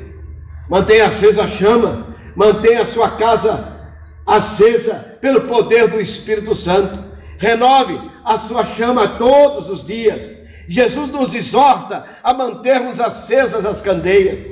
mantenha 0.70 1.08
acesa 1.08 1.42
a 1.42 1.48
chama, 1.48 2.14
mantenha 2.36 2.82
a 2.82 2.86
sua 2.86 3.10
casa 3.10 3.76
acesa 4.24 5.18
pelo 5.20 5.40
poder 5.40 5.88
do 5.88 6.00
Espírito 6.00 6.54
Santo. 6.54 7.07
Renove 7.38 7.98
a 8.24 8.36
sua 8.36 8.66
chama 8.66 9.08
todos 9.08 9.70
os 9.70 9.86
dias. 9.86 10.34
Jesus 10.68 11.10
nos 11.10 11.34
exorta 11.34 12.04
a 12.22 12.34
mantermos 12.34 13.00
acesas 13.00 13.64
as 13.64 13.80
candeias. 13.80 14.46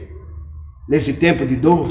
Nesse 0.88 1.14
tempo 1.14 1.44
de 1.44 1.56
dor, 1.56 1.88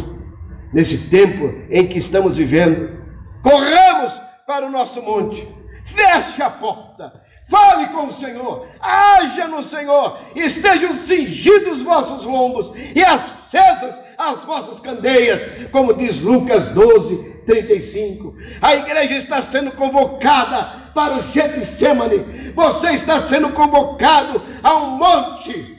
nesse 0.74 1.10
tempo 1.10 1.54
em 1.70 1.86
que 1.86 2.00
estamos 2.00 2.38
vivendo, 2.38 2.98
corramos 3.44 4.14
para 4.48 4.66
o 4.66 4.72
nosso 4.72 5.02
monte. 5.02 5.48
Feche 5.86 6.42
a 6.42 6.50
porta. 6.50 7.22
Fale 7.48 7.88
com 7.90 8.08
o 8.08 8.12
Senhor, 8.12 8.66
haja 8.80 9.48
no 9.48 9.62
Senhor, 9.62 10.18
estejam 10.36 10.96
cingidos 10.96 11.74
os 11.74 11.82
vossos 11.84 12.26
lombos 12.26 12.72
e 12.96 13.04
acesas 13.04 13.94
as 14.18 14.44
vossas 14.44 14.80
candeias, 14.80 15.70
como 15.72 15.94
diz 15.94 16.20
Lucas 16.22 16.70
12, 16.70 17.44
35. 17.46 18.36
A 18.60 18.76
igreja 18.76 19.16
está 19.16 19.44
sendo 19.44 19.72
convocada 19.74 20.85
para 20.96 21.16
o 21.16 21.32
Getsemane. 21.32 22.54
Você 22.56 22.92
está 22.92 23.22
sendo 23.28 23.50
convocado 23.50 24.42
a 24.64 24.76
um 24.76 24.92
monte, 24.92 25.78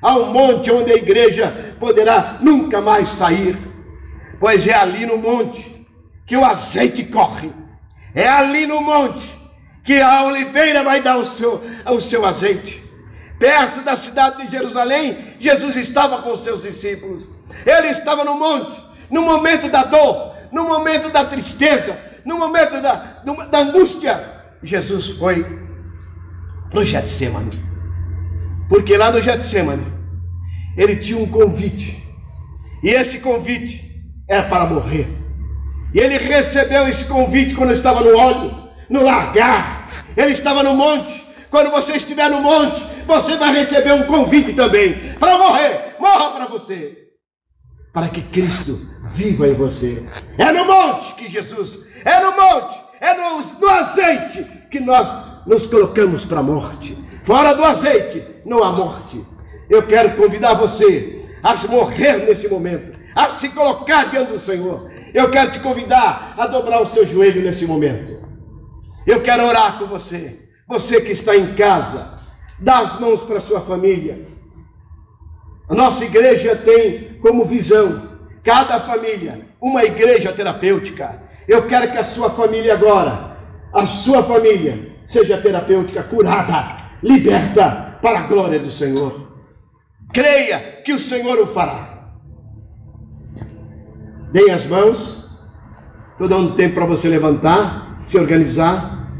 a 0.00 0.16
um 0.16 0.32
monte 0.32 0.70
onde 0.70 0.92
a 0.92 0.96
igreja 0.96 1.74
poderá 1.80 2.38
nunca 2.40 2.80
mais 2.80 3.08
sair. 3.08 3.58
Pois 4.38 4.66
é 4.66 4.74
ali 4.74 5.04
no 5.04 5.18
monte 5.18 5.84
que 6.26 6.36
o 6.36 6.44
azeite 6.44 7.04
corre. 7.04 7.52
É 8.14 8.28
ali 8.28 8.66
no 8.66 8.80
monte 8.80 9.36
que 9.84 10.00
a 10.00 10.22
oliveira 10.24 10.84
vai 10.84 11.02
dar 11.02 11.16
o 11.16 11.26
seu, 11.26 11.60
o 11.86 12.00
seu 12.00 12.24
azeite. 12.24 12.80
Perto 13.40 13.80
da 13.80 13.96
cidade 13.96 14.44
de 14.44 14.52
Jerusalém, 14.52 15.36
Jesus 15.40 15.74
estava 15.74 16.22
com 16.22 16.36
seus 16.36 16.62
discípulos. 16.62 17.28
Ele 17.66 17.88
estava 17.88 18.24
no 18.24 18.36
monte, 18.36 18.80
no 19.10 19.22
momento 19.22 19.68
da 19.68 19.82
dor, 19.82 20.32
no 20.52 20.68
momento 20.68 21.08
da 21.08 21.24
tristeza, 21.24 21.98
no 22.24 22.38
momento 22.38 22.80
da, 22.80 22.94
da 23.50 23.58
angústia, 23.58 24.41
Jesus 24.62 25.10
foi 25.10 25.44
para 26.70 26.80
o 26.80 26.84
Getsemane. 26.84 27.50
Porque 28.68 28.96
lá 28.96 29.10
no 29.10 29.20
Getsemane, 29.20 29.86
ele 30.76 30.96
tinha 30.96 31.18
um 31.18 31.26
convite. 31.26 32.02
E 32.82 32.90
esse 32.90 33.20
convite 33.20 34.02
era 34.28 34.44
para 34.44 34.66
morrer. 34.66 35.08
E 35.94 35.98
ele 35.98 36.16
recebeu 36.18 36.88
esse 36.88 37.04
convite 37.04 37.54
quando 37.54 37.72
estava 37.72 38.00
no 38.00 38.16
óleo, 38.16 38.68
no 38.88 39.02
largar. 39.02 39.88
Ele 40.16 40.32
estava 40.32 40.62
no 40.62 40.74
monte. 40.74 41.22
Quando 41.50 41.70
você 41.70 41.92
estiver 41.92 42.30
no 42.30 42.40
monte, 42.40 42.82
você 43.06 43.36
vai 43.36 43.52
receber 43.52 43.92
um 43.92 44.04
convite 44.04 44.54
também 44.54 44.94
para 45.18 45.36
morrer. 45.36 45.96
Morra 46.00 46.30
para 46.30 46.46
você 46.46 47.02
para 47.92 48.08
que 48.08 48.22
Cristo 48.22 48.80
viva 49.04 49.46
em 49.46 49.54
você. 49.54 50.02
É 50.38 50.50
no 50.50 50.64
monte 50.64 51.14
que 51.14 51.28
Jesus, 51.28 51.80
é 52.04 52.20
no 52.20 52.32
monte, 52.32 52.81
é 53.02 53.14
no, 53.14 53.42
no 53.42 53.68
azeite 53.68 54.44
que 54.70 54.78
nós 54.78 55.12
nos 55.44 55.66
colocamos 55.66 56.24
para 56.24 56.38
a 56.38 56.42
morte. 56.42 56.96
Fora 57.24 57.52
do 57.52 57.64
azeite 57.64 58.24
não 58.46 58.62
há 58.62 58.70
morte. 58.70 59.22
Eu 59.68 59.82
quero 59.82 60.16
convidar 60.16 60.54
você 60.54 61.20
a 61.42 61.56
morrer 61.66 62.18
nesse 62.24 62.48
momento, 62.48 62.96
a 63.16 63.28
se 63.28 63.48
colocar 63.48 64.08
diante 64.08 64.30
do 64.30 64.38
Senhor. 64.38 64.88
Eu 65.12 65.30
quero 65.30 65.50
te 65.50 65.58
convidar 65.58 66.34
a 66.38 66.46
dobrar 66.46 66.80
o 66.80 66.86
seu 66.86 67.04
joelho 67.04 67.42
nesse 67.42 67.66
momento. 67.66 68.22
Eu 69.04 69.20
quero 69.20 69.44
orar 69.46 69.78
com 69.78 69.86
você. 69.86 70.48
Você 70.68 71.00
que 71.00 71.10
está 71.10 71.36
em 71.36 71.54
casa, 71.54 72.14
dá 72.60 72.78
as 72.78 73.00
mãos 73.00 73.22
para 73.22 73.38
a 73.38 73.40
sua 73.40 73.60
família. 73.60 74.24
A 75.68 75.74
nossa 75.74 76.04
igreja 76.04 76.54
tem 76.54 77.18
como 77.20 77.44
visão 77.44 78.10
cada 78.44 78.78
família 78.80 79.40
uma 79.60 79.84
igreja 79.84 80.32
terapêutica. 80.32 81.20
Eu 81.48 81.66
quero 81.66 81.90
que 81.90 81.98
a 81.98 82.04
sua 82.04 82.30
família 82.30 82.74
agora, 82.74 83.36
a 83.72 83.86
sua 83.86 84.22
família, 84.22 84.96
seja 85.06 85.38
terapêutica, 85.38 86.02
curada, 86.02 86.76
liberta 87.02 87.98
para 88.00 88.20
a 88.20 88.26
glória 88.26 88.58
do 88.58 88.70
Senhor. 88.70 89.32
Creia 90.12 90.58
que 90.84 90.92
o 90.92 91.00
Senhor 91.00 91.38
o 91.38 91.46
fará. 91.46 92.12
Deem 94.30 94.50
as 94.50 94.66
mãos. 94.66 95.22
Estou 96.12 96.28
dando 96.28 96.54
tempo 96.54 96.74
para 96.74 96.86
você 96.86 97.08
levantar, 97.08 98.02
se 98.06 98.18
organizar. 98.18 99.10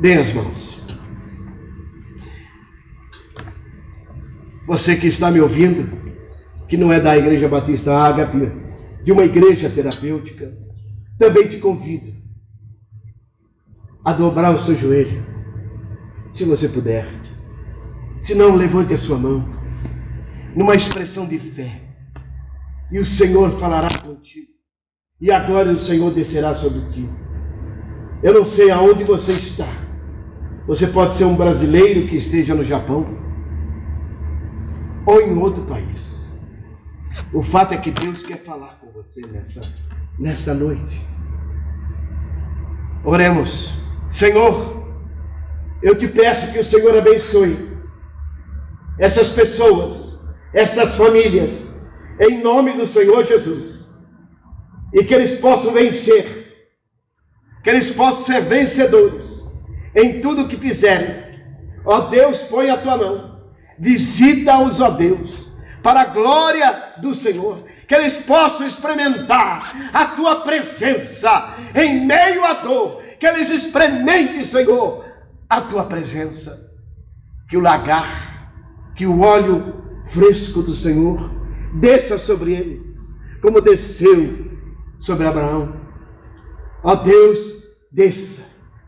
Deem 0.00 0.18
as 0.18 0.32
mãos. 0.32 0.80
Você 4.66 4.96
que 4.96 5.06
está 5.06 5.30
me 5.30 5.40
ouvindo, 5.40 6.14
que 6.68 6.76
não 6.76 6.92
é 6.92 7.00
da 7.00 7.16
Igreja 7.16 7.48
Batista 7.48 7.96
Ágape, 7.98 8.52
de 9.02 9.12
uma 9.12 9.24
igreja 9.24 9.68
terapêutica, 9.68 10.56
também 11.22 11.46
te 11.46 11.58
convido 11.58 12.12
a 14.04 14.12
dobrar 14.12 14.52
o 14.52 14.58
seu 14.58 14.74
joelho, 14.74 15.24
se 16.32 16.44
você 16.44 16.68
puder. 16.68 17.06
Se 18.18 18.34
não, 18.34 18.56
levante 18.56 18.92
a 18.92 18.98
sua 18.98 19.16
mão, 19.16 19.44
numa 20.56 20.74
expressão 20.74 21.24
de 21.24 21.38
fé, 21.38 21.80
e 22.90 22.98
o 22.98 23.06
Senhor 23.06 23.52
falará 23.52 23.86
contigo, 24.00 24.48
e 25.20 25.30
agora 25.30 25.70
o 25.70 25.78
Senhor 25.78 26.12
descerá 26.12 26.56
sobre 26.56 26.90
ti. 26.90 27.08
Eu 28.20 28.34
não 28.34 28.44
sei 28.44 28.72
aonde 28.72 29.04
você 29.04 29.30
está. 29.30 29.68
Você 30.66 30.88
pode 30.88 31.14
ser 31.14 31.24
um 31.24 31.36
brasileiro 31.36 32.08
que 32.08 32.16
esteja 32.16 32.52
no 32.52 32.64
Japão 32.64 33.16
ou 35.06 35.20
em 35.20 35.38
outro 35.38 35.62
país. 35.66 36.32
O 37.32 37.42
fato 37.42 37.74
é 37.74 37.76
que 37.76 37.92
Deus 37.92 38.24
quer 38.24 38.42
falar 38.42 38.80
com 38.80 38.90
você 38.90 39.20
nessa, 39.28 39.60
nessa 40.18 40.54
noite. 40.54 41.06
Oremos. 43.04 43.72
Senhor, 44.10 44.86
eu 45.82 45.96
te 45.96 46.06
peço 46.06 46.52
que 46.52 46.58
o 46.58 46.64
Senhor 46.64 46.96
abençoe 46.96 47.72
essas 48.98 49.30
pessoas, 49.30 50.18
essas 50.52 50.94
famílias, 50.94 51.66
em 52.20 52.42
nome 52.42 52.72
do 52.72 52.86
Senhor 52.86 53.24
Jesus, 53.24 53.86
e 54.94 55.02
que 55.02 55.14
eles 55.14 55.40
possam 55.40 55.72
vencer, 55.72 56.68
que 57.64 57.70
eles 57.70 57.90
possam 57.90 58.24
ser 58.24 58.42
vencedores 58.42 59.42
em 59.94 60.20
tudo 60.20 60.46
que 60.46 60.56
fizerem. 60.56 61.32
Ó 61.84 62.02
Deus, 62.02 62.38
põe 62.42 62.70
a 62.70 62.76
tua 62.76 62.96
mão, 62.96 63.42
visita-os, 63.78 64.80
ó 64.80 64.90
Deus, 64.90 65.51
para 65.82 66.02
a 66.02 66.06
glória 66.06 66.94
do 66.98 67.14
Senhor, 67.14 67.62
que 67.88 67.94
eles 67.94 68.14
possam 68.14 68.66
experimentar 68.66 69.90
a 69.92 70.06
tua 70.06 70.36
presença 70.42 71.54
em 71.74 72.06
meio 72.06 72.44
à 72.44 72.54
dor, 72.54 73.02
que 73.18 73.26
eles 73.26 73.50
experimentem, 73.50 74.44
Senhor, 74.44 75.04
a 75.48 75.60
tua 75.60 75.84
presença, 75.84 76.70
que 77.48 77.56
o 77.56 77.60
lagar, 77.60 78.52
que 78.96 79.06
o 79.06 79.20
óleo 79.20 79.82
fresco 80.06 80.62
do 80.62 80.74
Senhor 80.74 81.30
desça 81.74 82.18
sobre 82.18 82.52
eles, 82.52 82.96
como 83.40 83.60
desceu 83.60 84.50
sobre 85.00 85.26
Abraão. 85.26 85.80
Ó 86.84 86.94
Deus, 86.94 87.38
desça, 87.90 88.42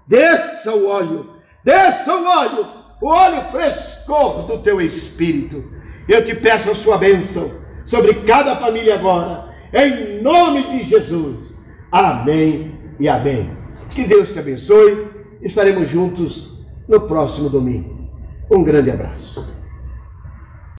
desça 0.06 0.72
o 0.74 0.86
óleo, 0.86 1.30
desça 1.64 2.14
o 2.14 2.24
óleo, 2.24 2.66
o 3.02 3.08
óleo 3.08 3.42
frescor 3.50 4.46
do 4.46 4.58
teu 4.58 4.80
espírito. 4.80 5.73
Eu 6.08 6.24
te 6.24 6.34
peço 6.34 6.70
a 6.70 6.74
sua 6.74 6.98
bênção 6.98 7.50
sobre 7.84 8.14
cada 8.14 8.56
família 8.56 8.94
agora, 8.94 9.48
em 9.72 10.22
nome 10.22 10.62
de 10.62 10.84
Jesus. 10.88 11.54
Amém 11.90 12.78
e 13.00 13.08
amém. 13.08 13.50
Que 13.94 14.04
Deus 14.04 14.32
te 14.32 14.38
abençoe. 14.38 15.06
Estaremos 15.40 15.88
juntos 15.88 16.52
no 16.88 17.02
próximo 17.02 17.48
domingo. 17.48 18.08
Um 18.50 18.62
grande 18.62 18.90
abraço. 18.90 19.46